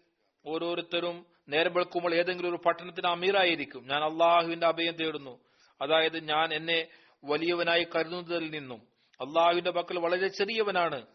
ഓരോരുത്തരും 0.47 1.27
നേരം 1.49 1.73
വെളുക്കുമ്പോൾ 1.73 2.15
ഏതെങ്കിലും 2.15 2.51
ഒരു 2.51 2.57
പട്ടണത്തിന് 2.57 3.07
അമീറായിരിക്കും. 3.07 3.89
ഞാൻ 3.89 4.03
അള്ളാഹുവിന്റെ 4.05 4.67
അഭയം 4.67 4.93
തേടുന്നു. 4.93 5.41
അതായത് 5.83 6.25
ഞാൻ 6.25 6.55
എന്നെ 6.55 6.89
വലിയവനായി 7.25 7.85
കരുതുന്നതിൽ 7.85 8.51
നിന്നും. 8.51 8.79
അള്ളാഹുവിന്റെ 9.21 9.71
പക്കൽ 9.71 9.99
വളരെ 9.99 10.29
ചെറിയവനാണ്. 10.29 11.07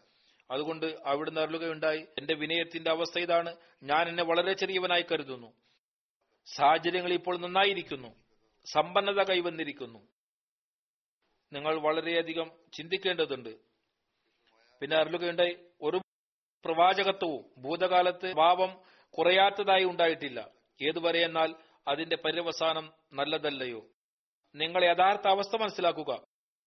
അതുകൊണ്ട് 0.50 0.86
അവിടുന്ന് 1.06 1.40
അരുളുകയുണ്ടായി. 1.40 2.06
എന്റെ 2.18 2.34
വിനയത്തിന്റെ 2.34 2.90
അവസ്ഥ 2.90 3.18
ഇതാണ്. 3.18 3.56
ഞാൻ 3.82 4.08
എന്നെ 4.08 4.22
വളരെ 4.22 4.52
ചെറിയവനായി 4.52 5.04
കരുതുന്നു. 5.12 5.52
സാഹചര്യങ്ങൾ 6.46 7.12
ഇപ്പോൾ 7.12 7.38
നന്നായിരിക്കുന്നു. 7.38 8.08
സമ്പന്നത 8.72 9.24
കൈവന്നിരിക്കുന്നു. 9.24 9.98
നിങ്ങൾ 11.52 11.80
വളരെയധികം 11.80 12.50
ചിന്തിക്കേണ്ടതുണ്ട്. 12.72 13.56
പിന്നെ 14.80 14.96
അരുളുകയുണ്ടായി. 14.96 15.56
ഒരു 15.82 16.01
പ്രവാചകത്വവും 16.64 17.62
ഭൂതകാലത്ത് 17.62 18.32
ഭാവം 18.32 18.80
കുറയാത്തതായി 19.18 19.84
ഉണ്ടായിട്ടില്ല. 19.84 20.48
ഏതുവരെ 20.82 21.24
എന്നാൽ 21.24 21.54
അതിന്റെ 21.88 22.16
പര്യവസാനം 22.16 22.92
നല്ലതല്ലയോ? 23.12 23.86
നിങ്ങൾ 24.54 24.84
യഥാർത്ഥ 24.84 25.28
അവസ്ഥ 25.28 25.56
മനസ്സിലാക്കുക. 25.56 26.22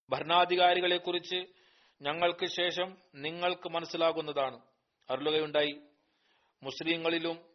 ഭരണാധികാരികളെ 0.09 0.97
കുറിച്ച് 0.97 1.45
ഞങ്ങൾക്ക് 2.01 2.45
ശേഷം 2.45 2.97
നിങ്ങൾക്ക് 3.15 3.69
മനസ്സിലാകുന്നതാണ്. 3.69 4.59
അരുളുകയുണ്ടായി. 5.09 5.81
മുസ്ലിങ്ങളിലും 6.63 7.45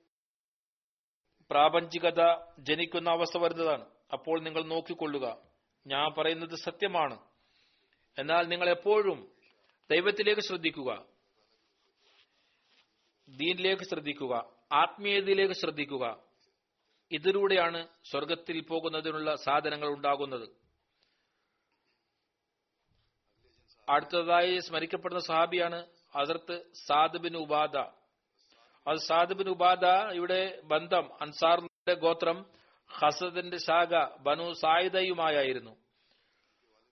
പ്രാപഞ്ചികത 1.50 2.36
ജനിക്കുന്ന 2.58 3.10
അവസ്ഥ 3.10 3.38
വരുന്നതാണ്. 3.38 3.86
അപ്പോൾ 4.12 4.40
നിങ്ങൾ 4.40 4.62
നോക്കിക്കൊള്ളുക. 4.62 5.36
ഞാൻ 5.86 6.14
പറയുന്നത് 6.18 6.54
സത്യമാണ്. 6.54 7.18
എന്നാൽ 8.18 8.48
നിങ്ങൾ 8.48 8.70
എപ്പോഴും 8.70 9.32
ദൈവത്തിലേക്ക് 9.90 10.40
ശ്രദ്ധിക്കുക. 10.40 11.04
ദീനിലേക്ക് 13.36 13.82
ശ്രദ്ധിക്കുക 13.82 14.50
ആത്മീയതയിലേക്ക് 14.72 15.54
ശ്രദ്ധിക്കുക. 15.54 16.22
ഇതിലൂടെയാണ് 17.10 17.88
സ്വർഗത്തിൽ 18.10 18.60
പോകുന്നതിനുള്ള 18.60 19.36
സാധനങ്ങൾ 19.36 19.88
ഉണ്ടാകുന്നത്. 19.88 20.48
അടുത്തതായി 23.88 24.58
സ്മരിക്കപ്പെടുന്ന 24.58 25.20
സഹാബിയാണ് 25.20 25.86
അതിർത്ത് 26.14 26.62
സാദ് 26.86 27.16
ഉപാധ 27.16 27.36
ഉബാദ. 27.36 27.76
അത് 28.86 28.96
സാദ് 28.96 29.32
ഉപാധ 29.32 29.48
ഉബാദ 29.48 29.84
ഇവിടെ 29.86 30.60
ബന്ധം 30.64 31.10
അൻസാറിന്റെ 31.22 31.94
ഗോത്രം 31.94 32.46
ഹസദിന്റെ 32.98 33.56
ശാഖ 33.56 34.18
ബനു 34.18 34.52
സായിദയുമായിരുന്നു 34.52 35.76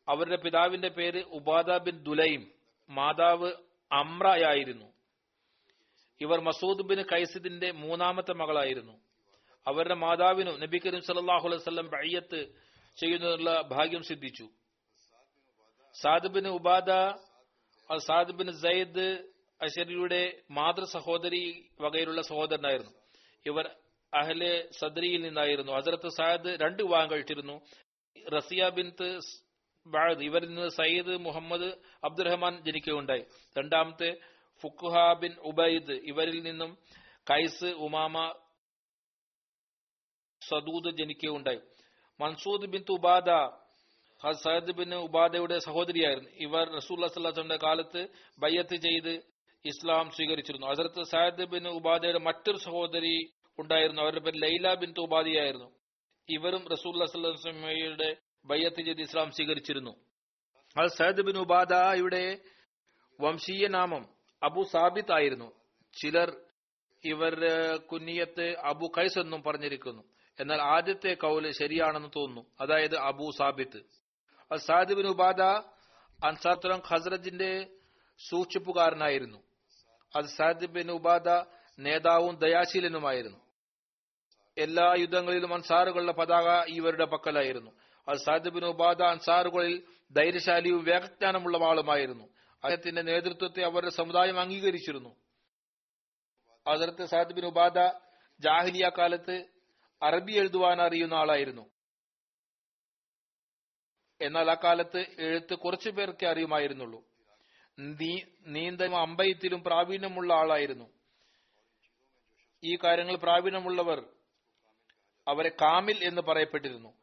അവരുടെ 0.08 0.36
പിതാവിന്റെ 0.36 0.88
പേര് 0.88 1.24
ഉബാദ 1.24 1.76
ബിൻ 1.76 2.02
ദുലൈം 2.02 2.50
മാതാവ് 2.90 3.52
അമ്രയായിരുന്നു 3.92 4.97
ഇവർ 6.20 6.40
മസൂദ് 6.40 6.82
ബിൻ 6.82 7.02
കൈസിദിന്റെ 7.02 7.70
മൂന്നാമത്തെ 7.70 8.32
മകളായിരുന്നു. 8.32 8.92
അവരുടെ 9.66 9.94
മാതാവിനും 9.94 10.60
നബി 10.60 10.78
കരീം 10.78 11.02
സല്ലാഹു 11.02 11.48
അലൈഹി 11.48 11.62
വസല്ലം 11.62 11.86
ബയ്യത്ത് 11.86 12.46
ചെയ്യുന്നതിനുള്ള 12.96 13.60
ഭാഗ്യം 13.60 14.02
സിദ്ധിച്ചു. 14.02 14.48
Saad 16.02 16.28
bin 16.28 16.48
Ubada 16.48 16.90
Saad 17.96 18.32
bin 18.32 18.52
Sayyid 18.52 19.28
അഷരിയുടെ 19.62 20.40
മാതൃ 20.50 20.84
സഹോദരി 20.84 21.70
വകയിലുള്ള 21.80 22.22
സഹോദരനായിരുന്നു. 22.22 22.90
ഇവർ 23.46 23.70
അഹ്ലെ 24.14 24.68
സദ്രിയിൽ 24.78 25.22
നിന്നായിരുന്നു. 25.22 25.72
ഹസരത്ത് 25.72 26.08
സാദ് 26.08 26.58
രണ്ട് 26.62 26.82
വിവാഹം 26.82 27.10
കഴിച്ചിരുന്നു. 27.10 27.60
റസിയ 28.28 28.70
ബാദ് 29.86 30.22
ഇവരിൽ 30.22 30.48
നിന്ന് 30.48 30.68
സയ്യിദ് 30.68 31.16
മുഹമ്മദ് 31.16 31.72
അബ്ദുറഹ്മാൻ 32.04 32.64
ജനിക്കുകയുണ്ടായി. 32.64 33.24
രണ്ടാമത്തെ 33.58 34.16
ഫുഖുഹ 34.62 35.12
ബിൻ 35.12 35.34
ഉബൈദ് 35.34 35.92
ഇവരിൽ 35.92 36.42
നിന്നും 36.42 36.78
കൈസ് 37.30 37.64
ഉമാമ 37.64 38.34
സദൂദ് 40.48 40.96
ജനിക്കുകയുണ്ടായി. 40.96 41.60
Mansud 42.20 42.66
bin 42.66 42.84
Ubada 42.90 43.24
Sayed 44.32 44.72
bin 44.72 44.94
ഉബാദയുടെ 44.94 45.58
സഹോദരിയായിരുന്നു. 45.58 46.30
ഇവർ 46.30 46.74
റസൂല്ലാ 46.76 47.08
സ്വല്ലാസ്ലമിന്റെ 47.08 47.58
കാലത്ത് 47.62 48.08
ബയ്യത്ത് 48.38 48.76
ചെയ്ത് 48.76 49.22
ഇസ്ലാം 49.64 50.10
സ്വീകരിച്ചിരുന്നു. 50.10 50.66
അതിർത്ത് 50.66 51.02
സയദ് 51.02 51.44
ബിൻ 51.44 51.68
ഉബാദയുടെ 51.68 52.18
മറ്റൊരു 52.18 52.56
സഹോദരി 52.56 53.32
ഉണ്ടായിരുന്നു. 53.58 54.02
അവരുടെ 54.02 54.20
പേര് 54.20 54.42
ലൈല 54.42 54.74
ബിൻ 54.74 54.94
ഉബാദിയായിരുന്നു. 54.98 55.74
ഇവരും 56.28 56.68
റസൂല്ലാ 56.68 57.06
സ്വല്ലാസ്ലമയുടെ 57.06 58.16
ബയ്യത്ത് 58.44 58.82
ചെയ്ത് 58.82 59.00
ഇസ്ലാം 59.00 59.30
സ്വീകരിച്ചിരുന്നു. 59.30 59.90
അത് 60.80 60.88
സയദ് 60.88 61.22
ബിൻ 61.22 61.38
ഉബാദയുടെ 61.38 62.38
വംശീയ 63.20 63.66
നാമം. 63.66 64.17
അബു 64.42 64.62
സാബിത്ത് 64.62 65.12
ആയിരുന്നു. 65.12 65.52
ചിലർ 66.02 66.36
ഇവർ 67.04 67.34
കുന്നിയത്ത് 67.76 68.56
അബു 68.58 68.92
ഖൈസ് 68.98 69.18
എന്നും 69.18 69.42
പറഞ്ഞിരിക്കുന്നു. 69.42 70.02
എന്നാൽ 70.40 70.62
ആദ്യത്തെ 70.62 71.14
കൗൽ 71.14 71.52
ശരിയാണെന്ന് 71.52 72.08
തോന്നുന്നു. 72.16 72.50
അതായത് 72.60 72.96
അബു 72.96 73.30
സാബിത്ത്. 73.38 73.80
സാദിബിൻ 74.56 75.06
ഉബാദ 75.06 75.42
അൻസാത്തുലം 76.26 76.82
ഖസ്രജിന്റെ 76.92 77.66
സൂക്ഷിപ്പുകാരനായിരുന്നു. 78.28 79.38
അത് 80.16 80.24
സാദിബിൻ 80.24 80.90
ഉബാദ 80.90 81.28
നേതാവും 81.78 82.36
ദയാശീലനുമായിരുന്നു. 82.36 83.38
എല്ലാ 84.58 84.94
യുദ്ധങ്ങളിലും 84.98 85.54
അൻസാറുകളുടെ 85.54 86.12
പതാക 86.12 86.64
ഇവരുടെ 86.68 87.04
പക്കലായിരുന്നു. 87.04 87.70
അത് 88.08 88.16
സാദിബിൻ 88.16 88.64
ഉബാദ 88.64 89.02
അൻസാറുകളിൽ 89.02 89.82
ധൈര്യശാലിയും 90.12 90.84
വേഗജ്ഞാനമുള്ള 90.84 91.64
ആളുമായിരുന്നു. 91.64 92.28
അദ്ദേഹത്തിന്റെ 92.64 93.02
നേതൃത്വത്തെ 93.02 93.62
അവരുടെ 93.62 93.90
സമുദായം 93.90 94.40
അംഗീകരിച്ചിരുന്നു. 94.40 95.16
അതിർത്ത് 96.66 97.04
സാദ് 97.04 97.32
ബിൻ 97.32 97.46
ഉബാദ 97.46 97.78
ജാഹിലിയ 98.40 98.90
കാലത്ത് 98.98 99.44
അറബി 100.02 100.32
എഴുതുവാൻ 100.32 100.82
അറിയുന്ന 100.82 101.14
ആളായിരുന്നു. 101.14 101.70
എന്നാൽ 104.20 104.50
ആ 104.50 104.54
കാലത്ത് 104.64 105.06
എഴുത്ത് 105.18 105.54
കുറച്ചു 105.54 105.90
പേർക്ക് 105.90 106.26
അറിയുമായിരുന്നുള്ളൂ. 106.26 107.04
നീന്ത 108.46 108.82
അമ്പയത്തിലും 108.82 109.64
പ്രാവീണ്യമുള്ള 109.64 110.34
ആളായിരുന്നു. 110.34 110.90
ഈ 112.64 112.78
കാര്യങ്ങൾ 112.84 113.16
പ്രാവീണ്യമുള്ളവർ 113.16 114.04
അവരെ 115.28 115.48
കാമിൽ 115.48 116.04
എന്ന് 116.04 116.22
പറയപ്പെട്ടിരുന്നു. 116.22 116.94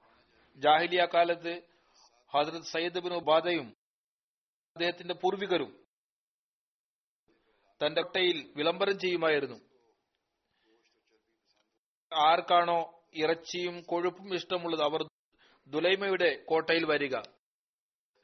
ജാഹിലിയ 0.58 1.08
കാലത്ത് 1.14 1.62
ഹജ്രത് 2.38 2.64
സയ്യിദ് 2.64 3.00
ബിൻ 3.00 3.14
ഉബാദയും 3.14 3.85
അദ്ദേഹത്തിന്റെ 4.76 5.14
പൂർവികരും 5.14 5.86
തന്റെ 7.82 8.02
ഒട്ടയിൽ 8.02 8.54
വിളംബരം 8.56 9.00
ചെയ്യുമായിരുന്നു. 9.00 9.56
ആർക്കാണോ 12.14 13.04
ഇറച്ചിയും 13.16 13.82
കൊഴുപ്പും 13.82 14.36
ഇഷ്ടമുള്ളത് 14.36 14.82
അവർ 14.82 15.02
ദുലൈമയുടെ 15.68 16.44
കോട്ടയിൽ 16.46 16.86
വരിക. 16.86 17.16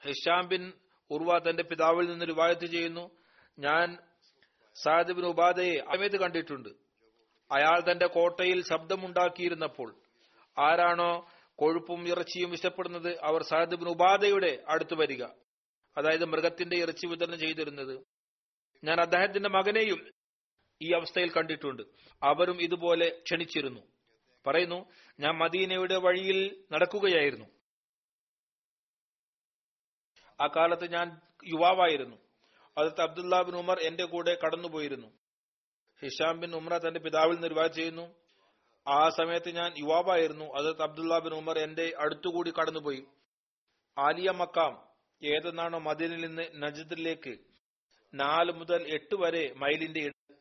ഹിഷാം 0.04 0.48
ബിൻ 0.48 0.74
ഉർവ 1.12 1.38
തന്റെ 1.38 1.64
പിതാവിൽ 1.64 2.10
നിന്ന് 2.10 2.26
രൂപായത്ത് 2.26 2.66
ചെയ്യുന്നു 2.66 3.18
ഞാൻ 3.60 3.98
സാദ് 4.84 5.12
ബിൻ 5.12 5.26
ഉബാദയെ 5.26 5.78
അമേത് 5.96 6.18
കണ്ടിട്ടുണ്ട്. 6.18 6.70
അയാൾ 7.52 7.92
തന്റെ 7.92 8.08
കോട്ടയിൽ 8.08 8.64
ശബ്ദമുണ്ടാക്കിയിരുന്നപ്പോൾ 8.64 10.02
ആരാണോ 10.58 11.30
കൊഴുപ്പും 11.56 12.08
ഇറച്ചിയും 12.08 12.54
ഇഷ്ടപ്പെടുന്നത് 12.54 13.20
അവർ 13.20 13.44
സാദ് 13.44 13.76
ബിൻ 13.76 13.90
ഉബാദയുടെ 13.90 14.64
അടുത്ത് 14.68 14.94
വരിക. 14.94 15.24
അതായത് 15.98 16.26
മൃഗത്തിന്റെ 16.26 16.78
ഇറച്ചി 16.78 17.08
വിതരണം 17.08 17.40
ചെയ്തിരുന്നത്. 17.40 18.06
ഞാൻ 18.84 19.02
അദ്ദേഹത്തിന്റെ 19.02 19.50
മകനെയും 19.50 20.12
ഈ 20.82 20.94
അവസ്ഥയിൽ 20.94 21.32
കണ്ടിട്ടുണ്ട്. 21.32 21.84
അവരും 22.24 22.62
ഇതുപോലെ 22.62 23.22
ക്ഷണിച്ചിരുന്നു. 23.24 23.82
പറയുന്നു 24.48 24.86
ഞാൻ 25.20 25.38
മദീനയുടെ 25.38 25.96
വഴിയിൽ 25.96 26.66
നടക്കുകയായിരുന്നു. 26.72 27.46
ആ 30.42 30.48
കാലത്ത് 30.48 30.92
ഞാൻ 30.94 31.22
യുവാവായിരുന്നു. 31.46 32.18
അതത് 32.78 33.02
അബ്ദുല്ലാ 33.02 33.42
ബിൻ 33.42 33.56
ഉമർ 33.56 33.80
എന്റെ 33.80 34.06
കൂടെ 34.06 34.40
കടന്നുപോയിരുന്നു. 34.46 35.08
ഹിഷാം 36.02 36.40
ബിൻ 36.40 36.56
ഉമ്ര 36.56 36.78
തന്റെ 36.78 37.00
പിതാവിൽ 37.00 37.40
നിർവാഹം 37.40 37.74
ചെയ്യുന്നു. 37.74 38.16
ആ 38.88 39.10
സമയത്ത് 39.10 39.52
ഞാൻ 39.56 39.74
യുവാവായിരുന്നു. 39.80 40.46
അതത് 40.46 40.82
അബ്ദുല്ലാ 40.82 41.20
ബിൻ 41.20 41.34
ഉമർ 41.34 41.60
എന്റെ 41.60 41.94
അടുത്തുകൂടി 42.00 42.52
കടന്നുപോയി. 42.52 43.06
ആലിയ 44.00 44.32
മക്കാം 44.32 44.91
ഏതെന്നാണോ 45.24 45.80
മദീനിൽ 45.80 46.26
നിന്ന് 46.26 46.50
നജദിലേക്ക് 46.56 47.38
നാല് 48.14 48.52
മുതൽ 48.52 48.94
എട്ട് 48.94 49.16
വരെ 49.16 49.54
മൈലിന്റെ 49.54 50.00
ഇട- 50.00 50.36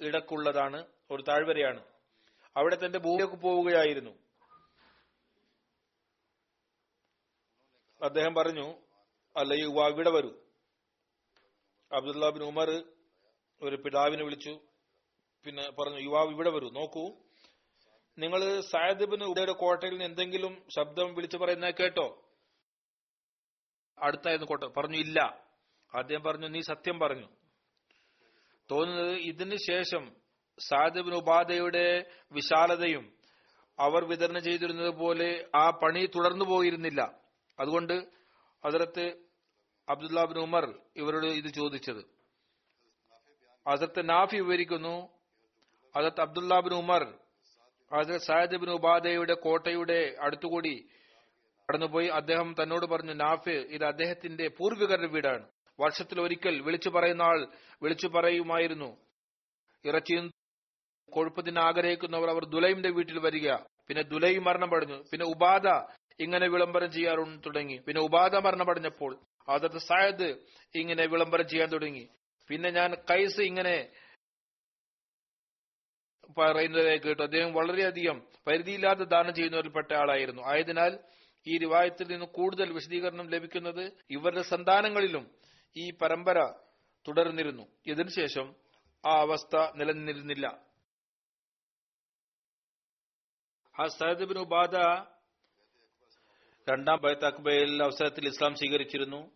ഇടക്കുള്ളതാണ് 0.00 0.86
ഒരു 1.10 1.22
താഴ്വരയാണ്. 1.22 1.84
അവിടെ 2.56 2.86
തന്റെ 2.86 2.98
ഭൂമിയിലേക്ക് 2.98 3.34
പോവുകയായിരുന്നു. 3.34 4.10
അദ്ദേഹം 8.02 8.34
പറഞ്ഞു 8.34 8.74
അല്ല 9.36 9.52
യുവാ 9.52 9.88
ഇവിടെ 9.88 10.10
വരൂ. 10.10 10.34
അബ്ദുല്ല 11.92 12.30
ബിൻ 12.30 12.42
ഉമർ 12.42 12.84
ഒരു 13.62 13.76
പിതാവിനെ 13.76 14.24
വിളിച്ചു 14.24 14.60
പിന്നെ 15.44 15.70
പറഞ്ഞു 15.70 15.98
യുവാവ് 15.98 16.30
ഇവിടെ 16.30 16.50
വരൂ 16.50 16.70
നോക്കൂ. 16.70 17.12
നിങ്ങൾ 18.18 18.60
സായദ്ബിന് 18.60 19.24
ഉദയുടെ 19.24 19.52
കോട്ടയിൽ 19.52 19.90
നിന്ന് 19.90 20.04
എന്തെങ്കിലും 20.04 20.64
ശബ്ദം 20.76 21.14
വിളിച്ചു 21.14 21.36
പറയുന്ന 21.36 21.70
കേട്ടോ. 21.70 22.25
അടുത്തായിരുന്നു 23.98 24.46
കോട്ട. 24.46 24.64
പറഞ്ഞു 24.64 24.96
ഇല്ല. 24.96 25.46
അദ്ദേഹം 25.94 26.22
പറഞ്ഞു 26.22 26.46
നീ 26.46 26.60
സത്യം 26.60 26.98
പറഞ്ഞു. 26.98 27.28
തോന്നുന്നത് 28.70 29.10
ഇതിന് 29.10 29.56
ശേഷം 29.56 30.16
സാദിബിൻ 30.58 31.14
ഉപാധയുടെ 31.14 32.10
വിശാലതയും 32.32 33.16
അവർ 33.78 34.04
വിതരണം 34.04 34.42
ചെയ്തിരുന്നത് 34.42 34.88
പോലെ 34.88 35.48
ആ 35.54 35.70
പണി 35.70 36.06
തുടർന്നു 36.06 36.44
പോയിരുന്നില്ല. 36.44 37.18
അതുകൊണ്ട് 37.60 38.08
അതിർത്ത് 38.64 39.16
അബ്ദുല്ലാബിൻ 39.88 40.38
ഉമർ 40.38 40.78
ഇവരോട് 40.96 41.26
ഇത് 41.26 41.48
ചോദിച്ചത്. 41.48 42.16
അതിർത്ത് 43.66 44.08
നാഫി 44.08 44.36
വിവരിക്കുന്നു 44.36 45.08
അതിർത്ത് 45.96 46.20
അബ്ദുല്ലാബിൻ 46.20 46.74
ഉമർ 46.74 47.18
അതിർത്ത് 47.92 48.24
സായദ് 48.24 48.56
ബിൻ 48.56 48.70
ഉബാദയുടെ 48.70 49.34
കോട്ടയുടെ 49.34 50.16
അടുത്തുകൂടി 50.20 50.88
കടന്നുപോയി. 51.70 52.06
അദ്ദേഹം 52.06 52.54
തന്നോട് 52.62 52.86
പറഞ്ഞു 52.86 53.12
നാഫ് 53.12 53.48
ഇത് 53.48 53.84
അദ്ദേഹത്തിന്റെ 53.84 54.48
പൂർവികരുടെ 54.48 55.06
വീടാണ്. 55.06 55.48
വർഷത്തിൽ 55.80 56.20
ഒരിക്കൽ 56.20 56.60
വിളിച്ചു 56.60 56.90
പറയുന്ന 56.90 57.22
ആൾ 57.22 57.46
വിളിച്ചു 57.82 58.08
പറയുമായിരുന്നു. 58.08 58.96
ഇറച്ചിയും 59.84 60.30
കൊഴുപ്പത്തിന് 61.12 61.58
ആഗ്രഹിക്കുന്നവർ 61.58 62.30
അവർ 62.30 62.44
ദുലൈമിന്റെ 62.44 62.90
വീട്ടിൽ 62.90 63.18
വരിക. 63.18 63.54
പിന്നെ 63.88 64.02
മരണം 64.02 64.44
മരണമടഞ്ഞു 64.44 65.04
പിന്നെ 65.12 65.26
ഉബാദ 65.26 65.66
ഇങ്ങനെ 66.20 66.48
വിളംബരം 66.48 66.90
ചെയ്യാൻ 66.92 67.40
തുടങ്ങി. 67.46 67.76
പിന്നെ 67.78 68.02
ഉബാദ 68.02 68.36
മരണമടഞ്ഞപ്പോൾ 68.36 69.18
അതത് 69.48 69.78
സായദ് 69.78 70.28
ഇങ്ങനെ 70.74 71.06
വിളംബരം 71.06 71.48
ചെയ്യാൻ 71.48 71.68
തുടങ്ങി. 71.68 72.08
പിന്നെ 72.48 72.70
ഞാൻ 72.70 72.94
കൈസ് 72.94 73.40
ഇങ്ങനെ 73.40 73.90
പറയുന്നതായി 76.38 76.96
കേട്ടു. 76.96 77.22
അദ്ദേഹം 77.22 77.52
വളരെയധികം 77.52 78.22
പരിധിയില്ലാത്ത 78.46 79.00
ദാനം 79.00 79.34
ചെയ്യുന്നവരിൽപ്പെട്ട 79.34 79.92
ആളായിരുന്നു. 79.92 80.42
ആയതിനാൽ 80.42 80.98
ഈ 81.46 81.58
റിവായത്തിൽ 81.58 82.06
നിന്ന് 82.12 82.26
കൂടുതൽ 82.26 82.72
വിശദീകരണം 82.72 83.28
ലഭിക്കുന്നത് 83.28 83.92
ഇവരുടെ 84.10 84.42
സന്താനങ്ങളിലും 84.42 85.34
ഈ 85.76 85.90
പരമ്പര 85.90 86.52
തുടർന്നിരുന്നു. 87.08 87.66
ഇതിനുശേഷം 87.86 88.54
ആ 89.06 89.20
അവസ്ഥ 89.20 89.56
നിലനിന്നിരുന്നില്ല. 89.76 90.46
ആ 93.80 93.86
ബിൻ 94.24 94.38
ഉബാദ 94.38 94.76
രണ്ടാം 96.70 97.00
ബൈത്ത് 97.00 97.24
അക്ബയിൽ 97.24 97.82
അവസരത്തിൽ 97.82 98.28
ഇസ്ലാം 98.28 98.54
സ്വീകരിച്ചിരുന്നു. 98.54 99.30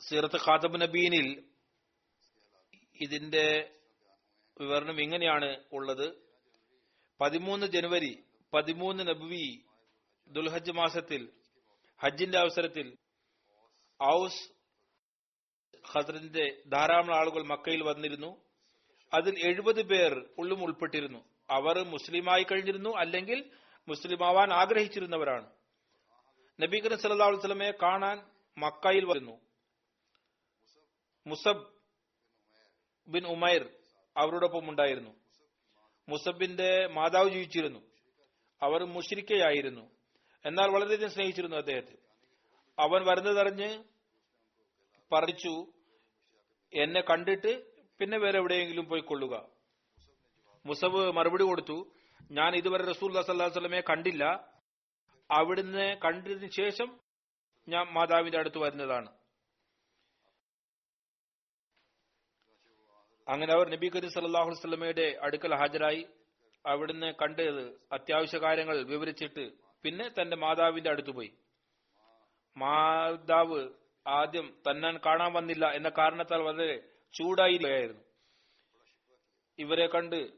സീറത്ത് 0.00 0.36
ഖാതബ് 0.36 0.80
നബീനിൽ 0.80 1.44
ഇതിന്റെ 3.00 3.76
വിവരണം 4.60 5.00
ഇങ്ങനെയാണ് 5.00 5.64
ഉള്ളത്. 5.72 6.23
പതിമൂന്ന് 7.20 7.66
ജനുവരി 7.66 8.24
പതിമൂന്ന് 8.54 9.08
നബുവി 9.08 9.64
ദുൽഹജ് 10.28 10.72
മാസത്തിൽ 10.72 11.32
ഹജ്ജിന്റെ 12.02 12.38
അവസരത്തിൽ 12.38 12.96
ഔസ് 14.02 14.54
ഹസ്രത്തിന്റെ 15.86 16.62
ധാരാളം 16.66 17.14
ആളുകൾ 17.14 17.42
മക്കയിൽ 17.42 17.82
വന്നിരുന്നു. 17.82 18.44
അതിൽ 19.14 19.46
എഴുപത് 19.46 19.82
പേർ 19.82 20.30
ഉള്ളും 20.38 20.64
ഉൾപ്പെട്ടിരുന്നു. 20.64 21.24
അവർ 21.50 21.84
മുസ്ലിമായി 21.84 22.42
കഴിഞ്ഞിരുന്നു 22.42 22.96
അല്ലെങ്കിൽ 22.96 23.50
മുസ്ലിമാവാൻ 23.88 24.52
ആഗ്രഹിച്ചിരുന്നവരാണ്. 24.52 25.50
നബി 26.60 26.80
കരീം 26.80 26.98
സല്ലല്ലാഹു 26.98 27.30
അലൈഹി 27.30 27.40
വസല്ലമയെ 27.40 27.70
കാണാൻ 27.70 28.30
മക്കയിൽ 28.58 29.04
വരുന്നു 29.04 29.40
മുസബ് 31.26 31.66
ബിൻ 33.08 33.26
ഉമൈർ 33.26 33.68
അവരോടൊപ്പം 34.16 34.70
ഉണ്ടായിരുന്നു. 34.70 35.23
മുസബിന്റെ 36.08 36.86
മാതാവ് 36.86 37.30
ജീവിച്ചിരുന്നു. 37.30 37.80
അവർ 38.62 38.84
മുഷിരിക്കയായിരുന്നു. 38.84 39.90
എന്നാൽ 40.46 40.70
വളരെയധികം 40.70 41.10
സ്നേഹിച്ചിരുന്നു 41.10 41.56
അദ്ദേഹത്തെ. 41.56 41.98
അവൻ 42.78 43.04
വരുന്നതറിഞ്ഞ് 43.04 43.84
പറിച്ചു 45.12 45.72
എന്നെ 46.74 47.00
കണ്ടിട്ട് 47.00 47.62
പിന്നെ 47.98 48.18
വേറെ 48.18 48.38
എവിടെയെങ്കിലും 48.38 48.88
പോയി 48.88 49.00
കൊള്ളുക. 49.00 49.48
മുസബ് 50.66 51.12
മറുപടി 51.12 51.44
കൊടുത്തു 51.44 51.92
ഞാൻ 52.30 52.56
ഇതുവരെ 52.56 52.84
റസൂൽ 52.84 53.22
സല്ലാ 53.22 53.46
വല്ലമയെ 53.46 53.80
കണ്ടില്ല. 53.80 54.24
അവിടുന്ന് 55.30 55.96
കണ്ടതിന് 56.04 56.50
ശേഷം 56.50 57.00
ഞാൻ 57.68 57.86
മാതാവിന്റെ 57.86 58.38
അടുത്ത് 58.38 58.58
വരുന്നതാണ്. 58.58 59.23
അങ്ങനെ 63.28 63.52
അവർ 63.52 63.68
നബി 63.68 63.88
കരീം 63.88 64.10
സല്ലാഹു 64.10 64.50
വസ്ലമയുടെ 64.50 65.18
അടുക്കൽ 65.22 65.54
ഹാജരായി. 65.54 66.06
അവിടുന്ന് 66.66 67.12
കണ്ടത് 67.22 67.80
അത്യാവശ്യ 67.92 68.38
കാര്യങ്ങൾ 68.38 68.82
വിവരിച്ചിട്ട് 68.82 69.50
പിന്നെ 69.82 70.08
തന്റെ 70.08 70.36
മാതാവിന്റെ 70.36 70.90
അടുത്ത് 70.90 71.10
പോയി. 71.10 71.32
മാതാവ് 72.56 73.68
ആദ്യം 74.06 74.54
തന്നെ 74.70 74.98
കാണാൻ 75.06 75.32
വന്നില്ല 75.32 75.70
എന്ന 75.70 75.88
കാരണത്താൽ 75.88 76.40
വളരെ 76.40 76.82
ചൂടായിരിക്കുകയായിരുന്നു. 77.14 78.02
ഇവരെ 79.58 79.86
കണ്ട് 79.86 80.28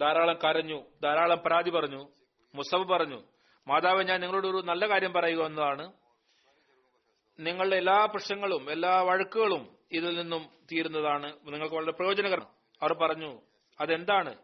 ധാരാളം 0.00 0.38
കരഞ്ഞു 0.44 0.84
ധാരാളം 1.02 1.38
പരാതി 1.38 1.70
പറഞ്ഞു 1.70 2.08
മുസബ് 2.54 2.88
പറഞ്ഞു 2.88 3.22
മാതാവ് 3.68 4.02
ഞാൻ 4.04 4.20
നിങ്ങളോട് 4.20 4.46
ഒരു 4.46 4.62
നല്ല 4.64 4.88
കാര്യം 4.88 5.12
പറയുക 5.12 5.46
എന്നതാണ്. 5.46 5.92
നിങ്ങളുടെ 7.38 7.76
എല്ലാ 7.76 8.04
പ്രശ്നങ്ങളും 8.04 8.70
എല്ലാ 8.70 9.02
വഴക്കുകളും 9.02 9.76
ഇതിൽ 9.94 10.16
നിന്നും 10.16 10.46
തീരുന്നതാണ്. 10.72 11.32
നിങ്ങൾക്ക് 11.46 11.74
വളരെ 11.74 11.92
പ്രയോജനകരം. 11.92 12.46
അവർ 12.82 12.94
പറഞ്ഞു 12.94 13.40
അതെന്താണ്? 13.80 14.34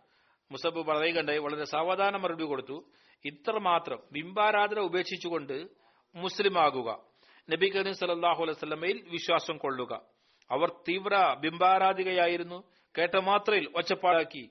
മുസബ് 0.51 0.87
പറയുകണ്ടായി 0.87 1.39
വളരെ 1.39 1.65
സാവധാന 1.65 2.17
മറുപടി 2.17 2.45
കൊടുത്തു. 2.45 2.85
ഇത്ര 3.25 3.59
മാത്രം. 3.59 3.99
ബിംബാരാധന 4.13 4.79
ഉപേക്ഷിച്ചുകൊണ്ട് 4.79 5.67
മുസ്ലിം 6.15 6.59
ആകുക 6.59 7.05
നബി 7.51 7.69
കരീം 7.69 7.95
സലാഹു 7.95 8.43
അലൈവല്ലമയിൽ 8.43 9.09
വിശ്വാസം 9.09 9.57
കൊള്ളുക. 9.57 10.03
അവർ 10.51 10.69
തീവ്ര 10.69 11.37
ബിംബാരാധികയായിരുന്നു. 11.41 12.63
കേട്ട 12.99 13.17
മാത്രയിൽ 13.17 13.69
ഒച്ചപ്പാടാക്കി. 13.77 14.51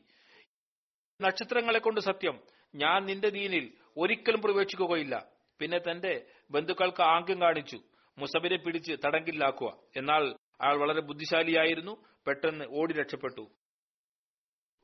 നക്ഷത്രങ്ങളെ 1.22 1.80
കൊണ്ട് 1.80 2.02
സത്യം 2.02 2.40
ഞാൻ 2.76 3.06
നിന്റെ 3.06 3.30
ദീനിൽ 3.30 3.74
ഒരിക്കലും 3.98 4.42
പ്രവേശിക്കുകയില്ല. 4.42 5.26
പിന്നെ 5.60 5.80
തന്റെ 5.80 6.26
ബന്ധുക്കൾക്ക് 6.52 7.02
ആംഗ്യം 7.02 7.42
കാണിച്ചു. 7.42 7.80
മുസബിനെ 8.18 8.58
പിടിച്ച് 8.58 8.94
തടങ്കിലാക്കുക 9.06 9.78
എന്നാൽ 9.96 10.36
അയാൾ 10.62 10.78
വളരെ 10.78 11.02
ബുദ്ധിശാലിയായിരുന്നു. 11.02 12.06
പെട്ടെന്ന് 12.28 12.66
ഓടി 12.70 12.94
രക്ഷപ്പെട്ടു. 12.94 13.52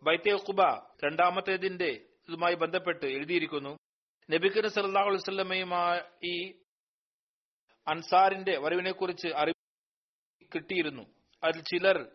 ബൈത്തെ 0.04 0.32
ഖുബ 0.32 0.62
രണ്ടാമത്തേതിന്റെ 1.06 2.06
ഇതുമായി 2.30 2.54
ബന്ധപ്പെട്ട് 2.54 3.06
എഴുതിയിരിക്കുന്നു. 3.06 3.78
നബിക്കൻ 4.32 4.70
സല്ലാഹു 4.70 5.08
അലൈവല്ലമയുമായി 5.08 6.62
അൻസാറിന്റെ 7.88 8.58
വരവിനെ 8.58 8.92
കുറിച്ച് 8.92 9.28
അറിവ് 9.28 10.48
കിട്ടിയിരുന്നു. 10.56 11.04
അതിൽ 11.44 11.62
ചിലർ 11.62 12.12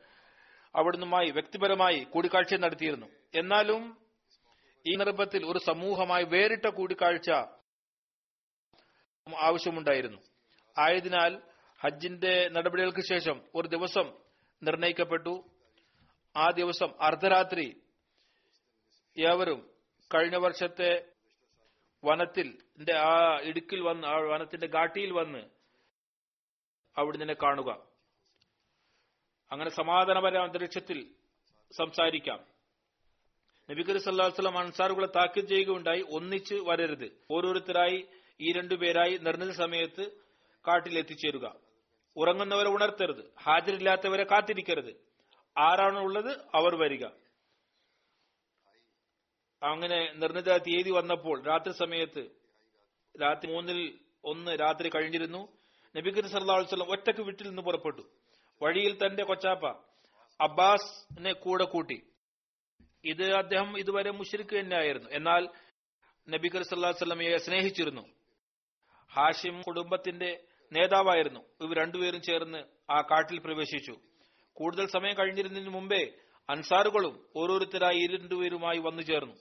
അവിടുന്നുമായി 0.76 1.30
വ്യക്തിപരമായി 1.30 2.04
കൂടിക്കാഴ്ച 2.04 2.54
നടത്തിയിരുന്നു. 2.54 3.06
എന്നാലും 3.34 4.06
ഈ 4.86 4.96
നിർഭത്തിൽ 4.96 5.46
ഒരു 5.46 5.58
സമൂഹമായി 5.58 6.24
വേറിട്ട 6.24 6.66
കൂടിക്കാഴ്ച 6.66 7.30
ആവശ്യമുണ്ടായിരുന്നു. 9.40 10.18
ആയതിനാൽ 10.78 11.49
ഹജ്ജിന്റെ 11.84 12.48
നടപടികൾക്ക് 12.48 13.00
ശേഷം 13.00 13.42
ഒരു 13.54 13.68
ദിവസം 13.68 14.12
നിർണയിക്കപ്പെട്ടു. 14.62 15.44
ആ 16.36 16.50
ദിവസം 16.50 17.02
അർദ്ധരാത്രി 17.02 17.82
ഏവരും 19.18 19.70
കഴിഞ്ഞ 20.14 20.36
വർഷത്തെ 20.36 21.04
വനത്തിൽ 22.04 22.58
ആ 22.92 23.38
ഇടുക്കിൽ 23.42 23.80
വന്ന് 23.80 24.06
ആ 24.06 24.16
വനത്തിന്റെ 24.16 24.66
ഘാട്ടിയിൽ 24.66 25.12
വന്ന് 25.12 25.38
അവിടെ 26.98 27.16
നിന്നെ 27.16 27.34
കാണുക. 27.34 27.86
അങ്ങനെ 29.52 29.70
സമാധാനപര 29.70 30.36
അന്തരീക്ഷത്തിൽ 30.36 31.14
സംസാരിക്കാം. 31.72 32.44
നബിക്കർ 33.70 33.98
സല്ലാസ്ലം 33.98 34.58
അൻസാറുകളെ 34.58 35.06
താക്കീത് 35.06 35.46
ചെയ്യുകയുണ്ടായി. 35.46 36.04
ഒന്നിച്ച് 36.10 36.54
വരരുത്. 36.54 37.10
ഓരോരുത്തരായി 37.30 38.08
ഈ 38.40 38.52
രണ്ടുപേരായി 38.52 39.16
നിർണിത 39.16 39.50
സമയത്ത് 39.50 40.10
കാട്ടിൽ 40.68 40.98
എത്തിച്ചേരുക 40.98 41.69
ഉറങ്ങുന്നവരെ 42.20 42.68
ഉണർത്തരുത്. 42.68 43.32
ഹാജരില്ലാത്തവരെ 43.42 44.24
കാത്തിരിക്കരുത്. 44.24 45.04
ആരാണോ 45.58 46.00
ഉള്ളത് 46.00 46.40
അവർ 46.54 46.76
വരിക. 46.76 47.04
അങ്ങനെ 49.62 50.12
നിർണിത 50.12 50.56
തീയതി 50.56 50.90
വന്നപ്പോൾ 50.90 51.42
രാത്രി 51.42 51.72
സമയത്ത് 51.72 52.28
രാത്രി 53.22 53.52
മൂന്നിൽ 53.52 53.98
ഒന്ന് 54.24 54.50
രാത്രി 54.60 54.88
കഴിഞ്ഞിരുന്നു. 54.88 55.48
നബി 55.96 56.10
കരി 56.10 56.28
സല്ലാസ്ലം 56.28 56.90
ഒറ്റയ്ക്ക് 56.90 57.22
വീട്ടിൽ 57.22 57.48
നിന്ന് 57.48 57.62
പുറപ്പെട്ടു. 57.62 58.02
വഴിയിൽ 58.62 59.06
തന്റെ 59.06 59.24
കൊച്ചാപ്പ 59.24 59.66
അബ്ബാസിനെ 60.40 61.32
കൂടെ 61.32 61.64
കൂട്ടി. 61.64 62.02
ഇത് 63.04 63.32
അദ്ദേഹം 63.32 63.78
ഇതുവരെ 63.78 64.10
മുഷരിക്ക് 64.10 64.56
തന്നെയായിരുന്നു. 64.56 65.10
എന്നാൽ 65.10 65.48
നബിക്കർ 66.28 66.62
സല്ലാസ്ലമയെ 66.62 67.36
സ്നേഹിച്ചിരുന്നു. 67.36 68.08
ഹാഷിം 69.12 69.62
കുടുംബത്തിന്റെ 69.62 70.44
നേതാവായിരുന്നു. 70.72 71.40
ഇവർ 71.40 71.76
രണ്ടുപേരും 71.76 72.22
ചേർന്ന് 72.22 72.58
ആ 72.90 73.00
കാട്ടിൽ 73.00 73.38
പ്രവേശിച്ചു. 73.38 74.00
കൂടുതൽ 74.52 74.86
സമയം 74.86 75.18
കഴിഞ്ഞിരുന്നതിന് 75.18 75.68
മുമ്പേ 75.68 76.12
അൻസാറുകളും 76.50 77.28
ഓരോരുത്തരായി 77.36 78.06
രണ്ടുപേരുമായി 78.06 78.78
വന്നു 78.78 79.02
ചേർന്നു. 79.02 79.36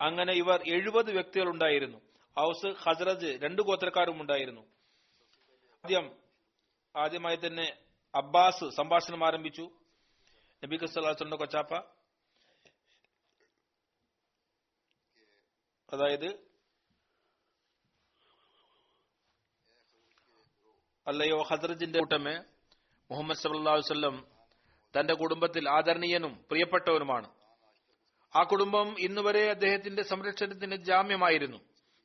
അങ്ങനെ 0.00 0.32
ഇവർ 0.32 0.62
എഴുപത് 0.68 1.10
വ്യക്തികൾ 1.10 1.48
ഉണ്ടായിരുന്നു 1.48 1.98
ഹൗസ് 2.38 2.66
ഹസ്രജ് 2.66 3.26
രണ്ടു 3.26 3.62
ഗോത്രക്കാരും 3.62 4.20
ഉണ്ടായിരുന്നു. 4.20 4.60
ആദ്യം 5.84 6.16
ആദ്യമായി 6.96 7.36
തന്നെ 7.36 7.76
അബ്ബാസ് 8.14 8.70
സംഭാഷണം 8.70 9.26
ആരംഭിച്ചു. 9.26 9.70
നബി 10.64 10.76
കസ്ലാസിന്റെ 10.76 11.36
കൊച്ചാപ്പ. 11.36 11.74
അതായത് 15.92 16.53
അല്ലയോ 21.06 21.42
ഹദ്രജിന്റെ 21.42 21.98
കൂട്ടമേ 21.98 22.34
മുഹമ്മദ് 23.10 23.36
സല്ലാസ്വല്ലം 23.36 24.24
തന്റെ 24.94 25.14
കുടുംബത്തിൽ 25.14 25.68
ആദരണീയനും 25.68 26.44
പ്രിയപ്പെട്ടവനുമാണ്. 26.50 27.28
ആ 28.36 28.42
കുടുംബം 28.42 28.96
ഇന്നുവരെ 28.98 29.50
അദ്ദേഹത്തിന്റെ 29.50 30.02
സംരക്ഷണത്തിന് 30.02 30.76
ജാമ്യമായിരുന്നു. 30.76 31.56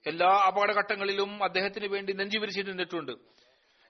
എല്ലാ 0.07 0.27
അപകടഘട്ടങ്ങളിലും 0.47 1.43
അദ്ദേഹത്തിന് 1.43 1.87
വേണ്ടി 1.87 2.13
നെഞ്ചുവിരിച്ചു 2.13 2.61
നിന്നിട്ടുണ്ട് 2.61 3.11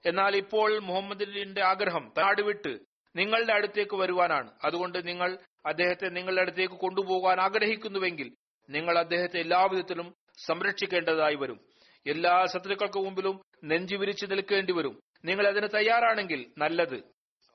എന്നാൽ 0.05 0.35
ഇപ്പോൾ 0.35 0.79
മുഹമ്മദിന്റെ 0.79 1.61
ആഗ്രഹം 1.61 2.13
നാട് 2.17 2.41
വിട്ട് 2.41 2.79
നിങ്ങളുടെ 3.15 3.53
അടുത്തേക്ക് 3.53 3.95
വരുവാനാണ്. 3.95 4.51
അതുകൊണ്ട് 4.65 5.07
നിങ്ങൾ 5.07 5.37
അദ്ദേഹത്തെ 5.65 6.07
നിങ്ങളുടെ 6.09 6.41
അടുത്തേക്ക് 6.41 6.73
കൊണ്ടുപോകാൻ 6.73 7.39
ആഗ്രഹിക്കുന്നുവെങ്കിൽ 7.41 8.35
നിങ്ങൾ 8.69 8.99
അദ്ദേഹത്തെ 8.99 9.39
എല്ലാവിധത്തിലും 9.39 10.15
സംരക്ഷിക്കേണ്ടതായി 10.45 11.35
വരും. 11.35 11.59
എല്ലാ 12.07 12.45
ശത്രുക്കൾക്ക് 12.45 12.97
മുമ്പിലും 12.97 13.41
നെഞ്ചു 13.63 13.95
വിരിച്ചു 13.95 14.25
നിൽക്കേണ്ടി 14.25 14.73
വരും. 14.73 14.99
നിങ്ങൾ 15.25 15.47
അതിന് 15.47 15.67
തയ്യാറാണെങ്കിൽ 15.75 16.51
നല്ലത്. 16.57 17.03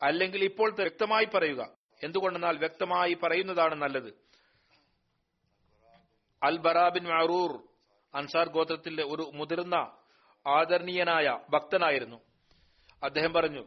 അല്ലെങ്കിൽ 0.02 0.44
ഇപ്പോൾ 0.44 0.74
വ്യക്തമായി 0.74 1.24
പറയുക. 1.24 1.68
എന്തുകൊണ്ടെന്നാൽ 2.04 2.58
വ്യക്തമായി 2.58 3.14
പറയുന്നതാണ് 3.14 3.74
നല്ലത്. 3.74 4.14
അൽ 6.42 6.56
ബറാബിൻ 6.56 7.04
മാറൂർ 7.04 7.62
അൻസാർ 8.14 8.48
ഗോത്രത്തിലെ 8.48 9.04
ഒരു 9.04 9.30
മുതിർന്ന 9.34 9.74
ആദരണീയനായ 10.46 11.38
ഭക്തനായിരുന്നു. 11.50 12.20
അദ്ദേഹം 13.02 13.32
പറഞ്ഞു 13.32 13.64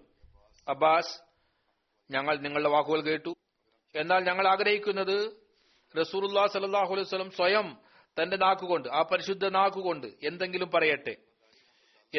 അബ്ബാസ് 0.68 1.20
ഞങ്ങൾ 2.12 2.38
നിങ്ങളുടെ 2.38 2.70
വാക്കുകൾ 2.70 3.02
കേട്ടു. 3.02 3.36
എന്നാൽ 3.96 4.24
ഞങ്ങൾ 4.24 4.48
ആഗ്രഹിക്കുന്നത് 4.48 5.48
റസൂറുല്ലാ 6.00 6.48
സലഹുലം 6.48 7.32
സ്വയം 7.32 7.78
തന്റെ 8.22 8.38
നാക്കുകൊണ്ട് 8.38 8.90
ആ 8.90 9.02
പരിശുദ്ധ 9.02 9.48
നാക്കുകൊണ്ട് 9.48 10.08
എന്തെങ്കിലും 10.24 10.72
പറയട്ടെ? 10.72 11.16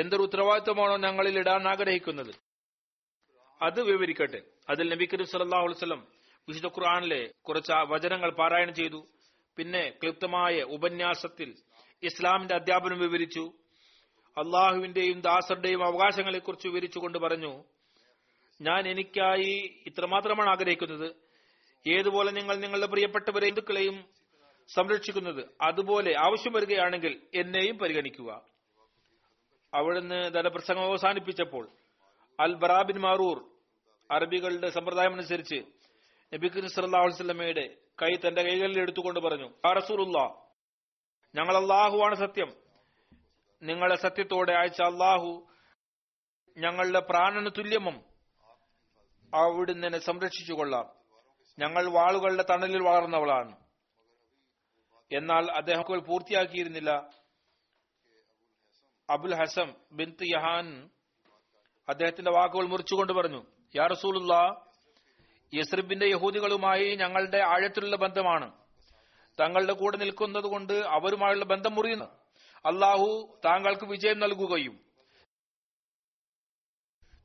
എന്തൊരു 0.00 0.22
ഉത്തരവാദിത്വമാണോ 0.22 0.96
ഞങ്ങളിൽ 0.96 1.38
ഇടാൻ 1.38 1.68
ആഗ്രഹിക്കുന്നത്? 1.68 2.34
അത് 3.62 3.82
വിവരിക്കട്ടെ. 3.82 4.42
അതിൽ 4.70 4.88
നബി 4.88 5.04
കരീം 5.04 5.44
അലൈവലം 5.44 6.06
വിശുദ്ധ 6.48 6.66
ഖുർആാനിലെ 6.66 7.30
കുറച്ച് 7.48 7.72
വചനങ്ങൾ 7.72 8.30
പാരായണം 8.30 8.74
ചെയ്തു. 8.74 9.06
പിന്നെ 9.56 9.90
ക്ലിപ്തമായ 10.02 10.62
ഉപന്യാസത്തിൽ 10.62 11.54
ഇസ്ലാമിന്റെ 12.02 12.54
അധ്യാപനം 12.54 12.98
വിവരിച്ചു. 12.98 13.52
അള്ളാഹുവിന്റെയും 14.38 15.20
ദാസറുടെയും 15.20 15.86
അവകാശങ്ങളെക്കുറിച്ച് 15.86 16.68
വിവരിച്ചുകൊണ്ട് 16.68 17.18
പറഞ്ഞു 17.18 17.64
ഞാൻ 18.60 18.88
എനിക്കായി 18.88 19.82
ഇത്രമാത്രമാണ് 19.86 20.50
ആഗ്രഹിക്കുന്നത്. 20.50 21.14
ഏതുപോലെ 21.88 22.30
നിങ്ങൾ 22.30 22.56
നിങ്ങളുടെ 22.56 22.86
പ്രിയപ്പെട്ടവരെ 22.86 23.46
ഹിന്ദുക്കളെയും 23.46 24.17
സംരക്ഷിക്കുന്നത് 24.74 25.44
അതുപോലെ 25.62 26.14
ആവശ്യം 26.18 26.52
വരികയാണെങ്കിൽ 26.52 27.22
എന്നെയും 27.34 27.78
പരിഗണിക്കുക. 27.78 28.44
അവിടുന്ന് 29.74 30.26
തന്റെ 30.26 30.50
പ്രസംഗം 30.50 30.84
അവസാനിപ്പിച്ചപ്പോൾ 30.84 31.68
അൽ 32.40 32.54
ബറാബിൻ 32.54 33.00
മാറൂർ 33.00 33.44
അറബികളുടെ 34.10 34.70
സമ്പ്രദായം 34.70 35.12
അനുസരിച്ച് 35.12 35.54
നബിഖ് 36.34 36.66
സല്ലാഹുസ്ലമയുടെ 36.66 37.76
കൈ 38.02 38.28
തന്റെ 38.28 38.42
കൈകളിൽ 38.42 38.80
എടുത്തുകൊണ്ട് 38.80 39.20
പറഞ്ഞു 39.20 39.72
റസൂലുള്ള 39.72 40.18
ഞങ്ങൾ 41.34 41.56
അള്ളാഹുവാണ് 41.56 42.14
സത്യം. 42.14 42.52
നിങ്ങളെ 43.62 43.96
സത്യത്തോടെ 43.96 44.52
അയച്ച 44.52 44.82
അള്ളാഹു 44.82 45.46
ഞങ്ങളുടെ 46.56 47.00
പ്രാണന് 47.00 47.50
തുല്യമം. 47.58 48.02
അവിടുന്ന് 49.34 49.98
സംരക്ഷിച്ചു 49.98 50.52
കൊള്ളാം 50.52 50.86
ഞങ്ങൾ 51.58 51.90
വാളുകളുടെ 51.90 52.44
തണലിൽ 52.50 52.82
വളർന്നവളാണ്. 52.82 53.67
എന്നാൽ 55.12 55.50
അദ്ദേഹം 55.50 55.84
പൂർത്തിയാക്കിയിരുന്നില്ല. 56.04 56.90
അബുൽ 59.10 59.34
ഹസം 59.34 59.74
ബിൻ 59.92 60.16
യഹാൻ 60.22 60.90
അദ്ദേഹത്തിന്റെ 61.88 62.30
വാക്കുകൾ 62.30 62.66
മുറിച്ചുകൊണ്ട് 62.66 63.12
പറഞ്ഞു 63.12 63.44
യാ 63.76 63.86
റസൂലുള്ള 63.86 64.64
യസ്രിബിന്റെ 65.54 66.06
യഹൂദികളുമായി 66.06 66.96
ഞങ്ങളുടെ 66.96 67.38
ആഴത്തിലുള്ള 67.38 67.96
ബന്ധമാണ്. 67.96 68.52
തങ്ങളുടെ 69.40 69.72
കൂടെ 69.72 69.96
നിൽക്കുന്നത് 69.96 70.44
കൊണ്ട് 70.44 70.72
അവരുമായുള്ള 70.72 71.44
ബന്ധം 71.44 71.74
മുറിയുന്നു. 71.74 72.04
അള്ളാഹു 72.66 73.40
താങ്കൾക്ക് 73.44 73.84
വിജയം 73.84 74.18
നൽകുകയും 74.18 74.88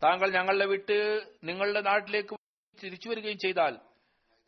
താങ്കൾ 0.03 0.31
ഞങ്ങളുടെ 0.31 0.65
വിട്ട് 0.65 0.97
നിങ്ങളുടെ 1.43 1.81
നാട്ടിലേക്ക് 1.81 2.35
തിരിച്ചു 2.83 3.09
വരികയും 3.09 3.37
ചെയ്താൽ 3.37 3.77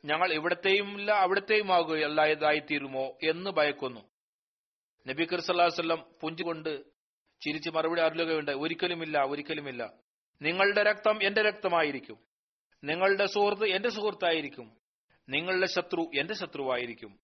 ഞങ്ങൾ 0.05 0.33
ഇവിടത്തെയും 0.33 0.99
ഇല്ല 0.99 1.11
അവിടത്തെയും 1.11 1.73
ആകുകയല്ലായതായിത്തീരുമോ 1.73 3.17
എന്ന് 3.23 3.49
ഭയക്കുന്നു. 3.49 4.01
നബി 5.07 5.25
കർസല്ലാസ്വല്ലം 5.25 6.05
പുഞ്ചുകൊണ്ട് 6.21 6.83
ചിരിച്ച് 7.41 7.69
മറുപടി 7.69 8.01
അറിയുകയുണ്ട് 8.01 8.51
ഒരിക്കലുമില്ല 8.51 9.23
ഒരിക്കലുമില്ല. 9.23 9.93
നിങ്ങളുടെ 10.41 10.83
രക്തം 10.83 11.23
എന്റെ 11.23 11.41
രക്തമായിരിക്കും. 11.41 12.19
നിങ്ങളുടെ 12.83 13.25
സുഹൃത്ത് 13.25 13.65
എന്റെ 13.65 13.89
സുഹൃത്തായിരിക്കും. 13.89 14.77
നിങ്ങളുടെ 15.29 15.65
ശത്രു 15.65 16.11
എന്റെ 16.19 16.33
ശത്രുവായിരിക്കും. 16.33 17.19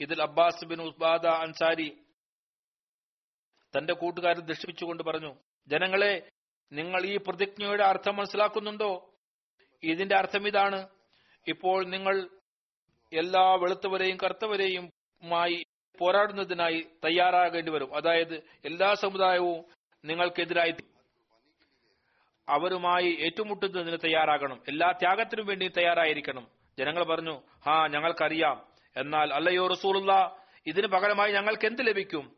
ഇതിൽ 0.00 0.22
അബ്ബാസ് 0.22 0.64
ബിൻ 0.64 0.82
ഉസ്ബാദ 0.82 1.26
അൻസാരി 1.26 2.04
തന്റെ 3.78 3.92
കൂട്ടുകാരെ 3.92 4.40
ദൃഷ്ടിപ്പിച്ചുകൊണ്ട് 4.40 5.02
പറഞ്ഞു 5.02 5.34
ജനങ്ങളെ 5.68 6.28
നിങ്ങൾ 6.72 7.04
ഈ 7.04 7.16
പ്രതിജ്ഞയുടെ 7.16 7.84
അർത്ഥം 7.84 8.16
മനസ്സിലാക്കുന്നുണ്ടോ? 8.16 9.14
ഇതിന്റെ 9.82 10.16
അർത്ഥം 10.16 10.48
ഇതാണ്. 10.48 10.88
ഇപ്പോൾ 11.48 11.84
നിങ്ങൾ 11.84 12.28
എല്ലാ 13.12 13.54
വെളുത്തവരെയും 13.54 14.18
കറുത്തവരെയും 14.22 14.90
മായി 15.22 15.62
പോരാടുന്നതിനായി 15.98 16.86
തയ്യാറാകേണ്ടി 17.04 17.72
വരും. 17.72 17.96
അതായത് 17.96 18.34
എല്ലാ 18.64 18.94
സമുദായവും 18.94 19.64
നിങ്ങൾക്കെതിരായി 20.04 20.74
അവരുമായി 22.48 23.18
ഏറ്റുമുട്ടുന്നതിന് 23.20 23.96
തയ്യാറാകണം. 24.04 24.62
എല്ലാ 24.68 24.92
ത്യാഗത്തിനും 24.92 25.46
വേണ്ടി 25.46 25.68
തയ്യാറായിരിക്കണം. 25.68 26.46
ജനങ്ങൾ 26.78 27.04
പറഞ്ഞു 27.04 27.42
ഹാ 27.66 27.86
ഞങ്ങൾക്കറിയാം. 27.86 28.66
എന്നാൽ 28.96 29.34
അല്ലയോ 29.34 29.66
റസൂലുള്ള 29.66 30.36
ഇതിന് 30.66 30.86
പകരമായി 30.86 31.32
ഞങ്ങൾക്ക് 31.32 31.66
എന്ത് 31.66 31.86
ലഭിക്കും? 31.86 32.36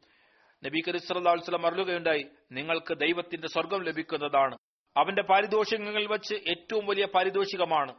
നബി 0.64 0.82
കരീം 0.88 1.66
അറിയുകയുണ്ടായി 1.66 2.26
നിങ്ങൾക്ക് 2.52 2.94
ദൈവത്തിന്റെ 2.94 3.48
സ്വർഗം 3.48 3.82
ലഭിക്കുന്നതാണ്. 3.82 4.56
അവന്റെ 4.96 5.22
പാരിതോഷികങ്ങൾ 5.22 6.06
വെച്ച് 6.06 6.34
ഏറ്റവും 6.34 6.86
വലിയ 6.86 7.04
പാരിതോഷികമാണ്. 7.04 7.94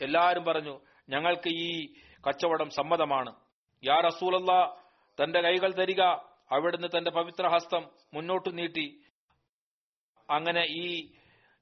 എല്ലാവരും 0.00 0.44
പറഞ്ഞു 0.44 0.80
ഞങ്ങൾക്ക് 1.08 1.48
ഈ 1.48 1.94
കച്ചവടം 2.28 2.70
സമ്മതമാണ്. 2.70 3.34
യാ 3.84 4.00
റസൂലല്ല 4.00 4.52
തന്റെ 5.22 5.40
കൈകൾ 5.40 5.72
തരിക. 5.72 6.02
അവിടുന്ന് 6.52 6.88
തന്റെ 6.98 7.10
പവിത്ര 7.10 7.46
ഹസ്തം 7.46 7.90
മുന്നോട്ട് 8.14 8.58
നീട്ടി. 8.58 9.00
അങ്ങനെ 10.30 10.62
ഈ 10.70 11.12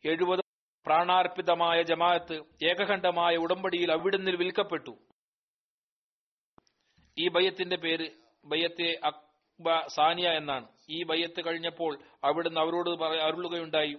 എഴുപത് 0.04 0.40
പ്രാണാർപ്പിതമായ 0.86 1.82
ജമാഅത്ത് 1.82 2.36
ഏകഖണ്ഡമായ 2.64 3.36
ഉടമ്പടിയിൽ 3.36 3.92
അവിടുന്ന് 3.92 4.30
വിൽക്കപ്പെട്ടു. 4.30 4.94
ഈ 7.18 7.28
ബയ്യത്തിന്റെ 7.28 7.76
പേര് 7.76 8.10
ബയ്യത്തെ 8.44 9.00
അക്ബ 9.04 9.86
സാനിയ 9.86 10.28
എന്നാണ്. 10.28 10.68
ഈ 10.90 11.02
ബയ്യത്ത് 11.02 11.44
കഴിഞ്ഞപ്പോൾ 11.46 11.98
അവിടുന്ന് 12.24 12.60
അവരോട് 12.60 12.90
അരുളുകയുണ്ടായി. 13.04 13.94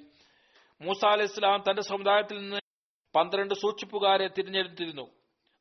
മൂസ 0.82 1.06
അലൈഹി 1.06 1.30
ഇസ്ലാം 1.32 1.64
തന്റെ 1.70 1.82
സമുദായത്തിൽ 1.82 2.38
നിന്ന് 2.38 2.60
പന്ത്രണ്ട് 3.16 3.54
സൂക്ഷിപ്പുകാരെ 3.54 4.28
തിരഞ്ഞെടുത്തിരുന്നു. 4.28 5.10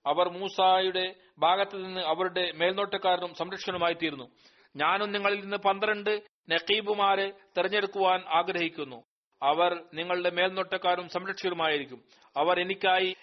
അവർ 0.07 0.29
മൂസായുടെ 0.29 1.15
ഭാഗത്ത് 1.39 1.85
നിന്ന് 1.85 2.01
അവരുടെ 2.01 2.53
മേൽനോട്ടക്കാരനും 2.53 3.35
സംരക്ഷകനുമായി 3.35 3.95
തീർന്നു. 3.95 4.31
ഞാനും 4.77 5.13
നിങ്ങളിൽ 5.13 5.41
നിന്ന് 5.41 5.57
പന്ത്രണ്ട് 5.57 6.23
നഖീബുമാരെ 6.51 7.31
തെരഞ്ഞെടുക്കുവാൻ 7.31 8.25
ആഗ്രഹിക്കുന്നു. 8.29 9.03
അവർ 9.43 9.85
നിങ്ങളുടെ 9.95 10.31
മേൽനോട്ടക്കാരും 10.31 11.09
സംരക്ഷകരുമായിരിക്കും. 11.09 12.05
അവർ 12.37 12.61
എനിക്കായി 12.61 13.17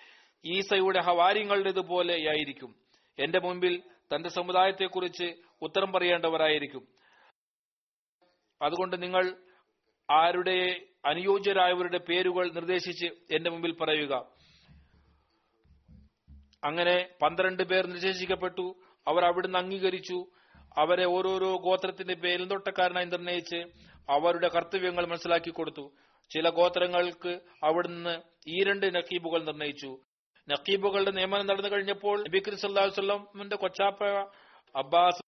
ഈസയുടെ 0.46 1.02
ഹവാര്യങ്ങളുടേതുപോലെയായിരിക്കും 1.02 2.76
എന്റെ 3.20 3.40
മുമ്പിൽ 3.40 3.84
തന്റെ 4.16 4.30
സമുദായത്തെക്കുറിച്ച് 4.30 5.36
ഉത്തരം 5.62 5.92
പറയേണ്ടവരായിരിക്കും. 5.92 6.88
അതുകൊണ്ട് 8.62 9.04
നിങ്ങൾ 9.04 9.38
ആരുടെ 10.12 10.82
അനുയോജ്യരായവരുടെ 11.06 11.97
പേരുകൾ 11.97 12.51
നിർദ്ദേശിച്ച് 12.51 13.06
എന്റെ 13.06 13.49
മുമ്പിൽ 13.49 13.72
പറയുക. 13.72 14.14
അങ്ങനെ 16.64 17.10
പന്ത്രണ്ട് 17.22 17.64
പേർ 17.64 17.88
നിർദ്ദേശിക്കപ്പെട്ടു. 17.88 18.76
അവർ 19.08 19.26
അവിടുന്ന് 19.26 19.58
അംഗീകരിച്ചു. 19.58 20.26
അവരെ 20.78 21.06
ഓരോരോ 21.06 21.58
ഗോത്രത്തിന്റെ 21.58 22.14
പേരിൽ 22.14 22.47
തൊട്ടക്കാരനായി 22.47 23.06
നിർണയിച്ച് 23.06 23.58
അവരുടെ 24.10 24.47
കർത്തവ്യങ്ങൾ 24.47 25.06
മനസ്സിലാക്കി 25.06 25.49
കൊടുത്തു. 25.49 25.91
ചില 26.32 26.49
ഗോത്രങ്ങൾക്ക് 26.49 27.39
അവിടുന്ന് 27.64 28.22
ഈ 28.47 28.64
രണ്ട് 28.64 28.95
നക്കീബുകൾ 28.95 29.43
നിർണയിച്ചു. 29.43 29.97
നക്കീബുകളുടെ 30.49 31.12
നിയമനം 31.12 31.45
നടന്നു 31.45 31.70
കഴിഞ്ഞപ്പോൾ 31.70 32.20
നബിക്രി 32.20 32.49
കരീം 32.49 32.58
സല്ലല്ലാഹു 32.58 33.56
കൊച്ചാപ്പ 33.56 34.03
അബ്ബാസ് 34.76 35.25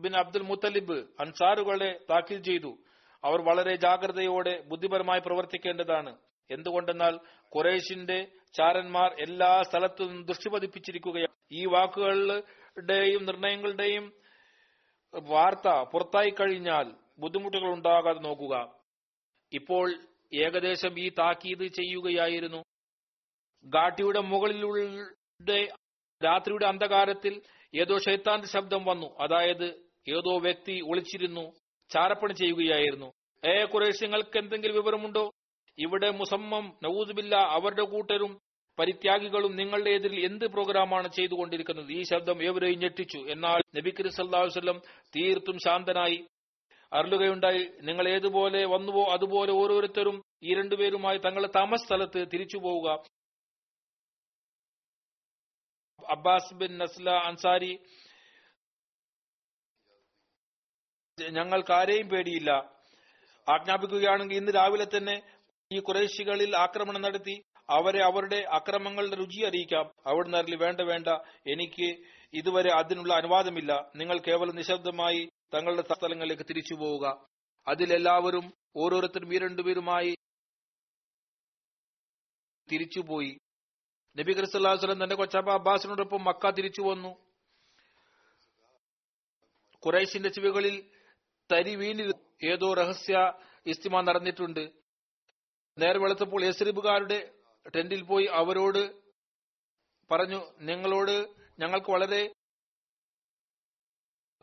ബിൻ 0.00 0.16
അബ്ദുൽ 0.16 0.42
മുത്തലിബ് 0.42 0.98
അൻസാറുകളെ 1.20 2.00
താക്കീൽ 2.10 2.42
ചെയ്തു. 2.42 2.78
അവർ 3.24 3.40
വളരെ 3.40 3.76
ജാഗ്രതയോടെ 3.76 4.60
ബുദ്ധിപരമായി 4.60 5.20
പ്രവർത്തിക്കേണ്ടതാണ്. 5.20 6.16
എന്തുകൊണ്ടെന്നാൽ 6.50 7.14
ഖുറൈശിന്റെ 7.56 8.28
ചാരന്മാർ 8.54 9.16
എല്ലാ 9.20 9.62
സ്ഥലത്തും 9.62 10.06
നിന്നും 10.06 10.24
ദൃഷ്ടിപതിപ്പിച്ചിരിക്കുകയാണ് 10.24 11.34
ഈ 11.52 11.66
വാക്കുകളുടെയും 11.66 13.24
നിർണയങ്ങളുടെയും 13.24 14.12
വാർത്ത 15.22 15.68
പുറത്തായി 15.92 16.30
കഴിഞ്ഞാൽ 16.30 16.92
ബുദ്ധിമുട്ടുകൾ 17.18 17.66
ഉണ്ടാകാതെ 17.66 18.18
നോക്കുക. 18.18 18.72
ഇപ്പോൾ 19.52 19.94
ഏകദേശം 20.34 20.98
ഈ 20.98 21.08
താക്കീത് 21.08 21.66
ചെയ്യുകയായിരുന്നു. 21.66 22.62
ഗാട്ടിയുടെ 23.64 24.20
മുകളിലുള്ള 24.20 25.64
രാത്രിയുടെ 26.24 26.66
അന്ധകാരത്തിൽ 26.66 27.42
ഏതോ 27.74 27.98
ഷെയ്ത്താന്റെ 27.98 28.48
ശബ്ദം 28.48 28.84
വന്നു. 28.84 29.06
അതായത് 29.20 29.89
ഏതോ 30.10 30.38
വ്യക്തി 30.38 30.80
ഒളിച്ചിരുന്നു 30.90 31.52
ചാരപ്പണി 31.90 32.32
ചെയ്യുകയായിരുന്നു. 32.32 33.12
ഏ 33.46 33.64
കുറേഷ്യങ്ങൾക്ക് 33.64 34.38
എന്തെങ്കിലും 34.38 34.76
വിവരമുണ്ടോ? 34.76 35.30
ഇവിടെ 35.78 36.10
മുസമ്മം 36.10 36.78
നവൂസുബില്ല 36.82 37.34
അവരുടെ 37.34 37.82
കൂട്ടരും 37.82 38.38
പരിത്യാഗികളും 38.78 39.56
നിങ്ങളുടെ 39.56 39.90
എതിരിൽ 39.90 40.24
എന്ത് 40.24 40.44
പ്രോഗ്രാമാണ് 40.44 41.08
ചെയ്തുകൊണ്ടിരിക്കുന്നത്? 41.12 41.92
ഈ 41.92 42.02
ശബ്ദം 42.02 42.42
ഏവരെയും 42.42 42.78
ഞെട്ടിച്ചു. 42.78 43.18
എന്നാൽ 43.18 43.60
നബി 43.76 43.90
സല്ലാഹുസ്വല്ലം 44.08 44.80
തീർത്തും 45.16 45.58
ശാന്തനായി 45.58 46.26
അരുളുകയുണ്ടായി. 46.92 47.70
നിങ്ങൾ 47.82 48.08
ഏതുപോലെ 48.08 48.64
വന്നുവോ 48.64 49.04
അതുപോലെ 49.12 49.52
ഓരോരുത്തരും 49.52 50.22
ഈ 50.42 50.54
രണ്ടുപേരുമായി 50.54 51.18
തങ്ങളുടെ 51.18 51.48
താമസ 51.56 51.84
സ്ഥലത്ത് 51.86 52.26
തിരിച്ചു 52.34 52.58
പോവുക. 52.58 53.04
അബ്ബാസ് 56.10 56.54
ബിൻ 56.54 56.78
നസ്ല 56.78 57.10
അൻസാരി 57.10 57.78
ഞങ്ങൾക്ക് 61.28 61.72
ആരെയും 61.72 62.08
പേടിയില്ല. 62.08 62.50
ആജ്ഞാപിക്കുകയാണെങ്കിൽ 63.48 64.36
ഇന്ന് 64.36 64.52
രാവിലെ 64.54 64.86
തന്നെ 64.96 65.22
ഈ 65.72 65.78
കുറേശികളിൽ 65.78 66.56
ആക്രമണം 66.56 67.02
നടത്തി 67.02 67.42
അവരെ 67.70 68.04
അവരുടെ 68.04 68.36
അക്രമങ്ങളുടെ 68.36 69.16
രുചി 69.16 69.44
അറിയിക്കാം. 69.44 69.92
അവിടുന്ന് 70.06 70.38
അറിയില്ല 70.38 70.64
വേണ്ട 70.64 70.80
വേണ്ട 70.80 71.08
എനിക്ക് 71.50 72.04
ഇതുവരെ 72.34 72.70
അതിനുള്ള 72.72 73.14
അനുവാദമില്ല. 73.14 73.90
നിങ്ങൾ 73.96 74.18
കേവലം 74.18 74.56
നിശബ്ദമായി 74.56 75.28
തങ്ങളുടെ 75.54 75.82
സ്ഥലങ്ങളിലേക്ക് 75.82 76.42
തിരിച്ചു 76.42 76.74
പോവുക. 76.74 77.26
അതിലെല്ലാവരും 77.68 78.52
ഓരോരുത്തരും 78.76 79.34
ഈ 79.34 79.38
രണ്ടുപേരുമായി 79.38 80.16
തിരിച്ചുപോയി 82.72 83.38
നബി 84.18 84.32
ക്രിസ്തുല്ലാസ്ലം 84.32 85.04
തന്റെ 85.04 85.16
കൊച്ചാപ്പ 85.16 85.50
അബ്ബാസിനോടൊപ്പം 85.50 86.24
മക്ക 86.24 86.50
തിരിച്ചു 86.50 86.82
വന്നു. 86.82 87.16
കുറേശിന്റെ 89.84 90.28
ചെവികളിൽ 90.28 90.90
തരി 91.52 91.76
വീണിരുന്നു 91.76 92.46
ഏതോ 92.46 92.74
രഹസ്യ 92.74 93.16
ഇസ്തിമ 93.66 94.00
നടന്നിട്ടുണ്ട്. 94.00 94.64
നേരെ 95.78 95.98
വെളുത്തപ്പോൾ 95.98 96.44
യസ്രിബുകാരുടെ 96.44 97.18
ടെന്റിൽ 97.76 98.02
പോയി 98.02 98.26
അവരോട് 98.26 98.82
പറഞ്ഞു 100.10 100.40
നിങ്ങളോട് 100.60 101.16
ഞങ്ങൾക്ക് 101.58 101.90
വളരെ 101.90 102.22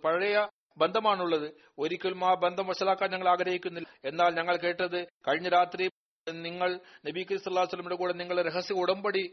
പഴയ 0.03 0.47
ബന്ധമാണുള്ളത്. 0.77 1.47
ഒരിക്കലും 1.79 2.25
ആ 2.25 2.33
ബന്ധം 2.33 2.67
വഷളാക്കാൻ 2.67 3.11
ഞങ്ങൾ 3.11 3.29
ആഗ്രഹിക്കുന്നില്ല. 3.29 3.87
എന്നാൽ 4.05 4.31
ഞങ്ങൾ 4.35 4.55
കേട്ടത് 4.57 4.99
കഴിഞ്ഞ 5.27 5.47
രാത്രി 5.49 5.85
നിങ്ങൾ 6.27 6.79
നബി 7.07 7.23
ക്രിസ്തുല്ലാസ്ലമിയുടെ 7.23 7.95
കൂടെ 7.95 8.13
നിങ്ങളുടെ 8.13 8.43
രഹസ്യ 8.49 8.73
ഉടമ്പടി 8.73 9.23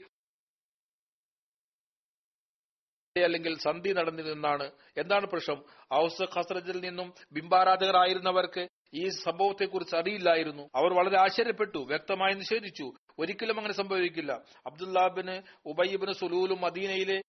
അല്ലെങ്കിൽ 3.23 3.59
സന്ധി 3.59 3.93
നടന്നിരുന്നാണ്. 3.93 4.71
എന്താണ് 4.97 5.27
പ്രശ്നം? 5.27 5.63
ഔസ് 5.95 6.39
ഖസ്രജിൽ 6.39 6.81
നിന്നും 6.81 7.15
ബിംബാരാധകരായിരുന്നവർക്ക് 7.33 8.69
ഈ 8.95 9.09
സംഭവത്തെക്കുറിച്ച് 9.09 9.97
അറിയില്ലായിരുന്നു. 9.97 10.69
അവർ 10.75 10.95
വളരെ 10.95 11.21
ആശ്ചര്യപ്പെട്ടു 11.21 11.79
വ്യക്തമായി 11.79 12.35
നിഷേധിച്ചു. 12.35 12.93
ഒരിക്കലും 13.19 13.57
അങ്ങനെ 13.57 13.75
സംഭവിക്കില്ല. 13.75 14.33
അബ്ദുല്ലാബിന് 14.67 15.43
ഉബയ്യബിന് 15.67 16.13
സുലൂലും 16.13 16.61
മദീനയിലെ 16.61 17.23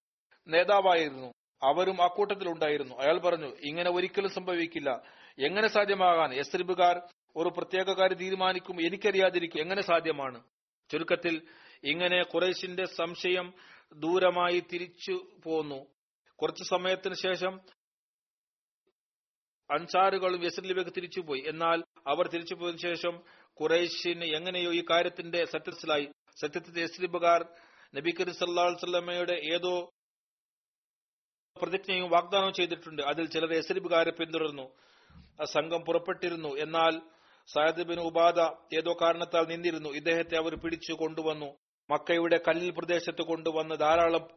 നേതാവായിരുന്നു. 0.47 1.31
അവരും 1.63 2.03
അക്കൂട്ടത്തിലുണ്ടായിരുന്നു 2.03 2.95
അയാൾ 2.95 3.19
പറഞ്ഞു 3.19 3.55
ഇങ്ങനെ 3.65 3.91
ഒരിക്കലും 3.91 4.29
സംഭവിക്കില്ല. 4.29 5.01
എങ്ങനെ 5.39 5.67
സാധ്യമാകാൻ? 5.67 6.33
എസ്രിബുകാർ 6.33 7.01
ഒരു 7.35 7.49
പ്രത്യേക 7.49 7.97
കാര്യം 7.97 8.17
തീരുമാനിക്കും. 8.17 8.81
എനിക്കറിയാതിരിക്കും. 8.81 9.61
എങ്ങനെ 9.61 9.81
സാധ്യമാണ്? 9.81 10.41
ചുരുക്കത്തിൽ 10.91 11.41
ഇങ്ങനെ 11.83 12.23
കുറേശിന്റെ 12.23 12.85
സംശയം 12.85 13.53
ദൂരമായി 13.95 14.59
തിരിച്ചു 14.59 15.27
പോന്നു. 15.43 15.85
കുറച്ചു 16.35 16.63
സമയത്തിന് 16.63 17.13
ശേഷം 17.13 17.59
അൻസാറുകളും 19.71 20.45
യസ്രിലേക്ക് 20.45 20.91
തിരിച്ചുപോയി. 20.91 21.43
എന്നാൽ 21.47 21.83
അവർ 22.07 22.27
തിരിച്ചു 22.27 22.55
തിരിച്ചുപോയതിനു 22.55 22.93
ശേഷം 22.93 23.23
കുറേശിന് 23.53 24.23
എങ്ങനെയോ 24.23 24.73
ഈ 24.73 24.83
കാര്യത്തിന്റെ 24.89 25.45
സത്യത്തിലായി. 25.45 26.11
സത്യത്തിൽ 26.41 26.81
യസ്ലിബുകാർ 26.81 27.45
നബി 27.95 28.11
കരീം 28.11 28.29
വസല്ലമയുടെ 28.29 29.33
ഏതോ 29.33 29.89
പ്രതിജ്ഞയും 31.61 32.09
വാഗ്ദാനവും 32.09 32.53
ചെയ്തിട്ടുണ്ട്. 32.53 33.01
അതിൽ 33.01 33.25
ചിലർ 33.25 33.53
യസ്ലിബുകാരെ 33.53 34.11
പിന്തുടർന്നു. 34.11 34.73
ആ 35.41 35.43
സംഘം 35.43 35.81
പുറപ്പെട്ടിരുന്നു. 35.81 36.55
എന്നാൽ 36.55 37.01
സയദ് 37.47 37.83
ബിൻ 37.83 37.99
ഉബാദ 37.99 38.39
ഏതോ 38.75 38.93
കാരണത്താൽ 38.93 39.45
നിന്നിരുന്നു. 39.45 39.89
ഇദ്ദേഹത്തെ 39.89 40.37
അവർ 40.37 40.55
പിടിച്ചു 40.55 40.93
കൊണ്ടുവന്നു. 40.93 41.64
മക്കയുടെ 41.89 42.39
കല്ലിൽ 42.47 42.69
പ്രദേശത്ത് 42.69 43.21
കൊണ്ടുവന്ന് 43.21 43.75
ധാരാളം 43.75 44.27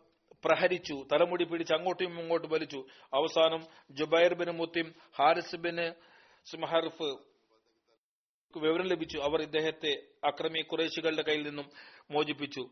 പ്രഹരിച്ചു 0.45 1.07
തലമുടി 1.13 1.45
പിടിച്ച് 1.45 1.75
അങ്ങോട്ടും 1.75 2.21
ഇങ്ങോട്ടും 2.21 2.51
വലിച്ചു. 2.51 2.87
അവസാനം 3.15 3.67
Jubair 3.91 4.35
bin 4.35 4.51
Mutim 4.51 4.95
Haris 5.19 5.57
bin 5.57 5.93
സുമഹർഫ് 6.45 7.17
വിവരം 8.59 8.87
ലഭിച്ചു. 8.87 9.19
അവർ 9.19 9.43
ഇദ്ദേഹത്തെ 9.43 10.03
അക്രമി 10.25 10.61
കുറേശികളുടെ 10.61 11.23
കയ്യിൽ 11.23 11.47
നിന്നും 11.47 11.71
മോചിപ്പിച്ചു. 12.11 12.69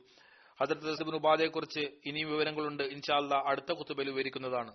ഹജരത് 0.61 1.14
ഉപാധയെ 1.14 1.47
കുറിച്ച് 1.47 1.81
ഇനിയും 2.07 2.29
വിവരങ്ങളുണ്ട്. 2.31 2.83
ഇൻഷാല്ല 2.83 3.35
അടുത്ത 3.35 3.72
കുത്തുബയിൽ 3.72 4.11
വിവരിക്കുന്നതാണ്. 4.11 4.74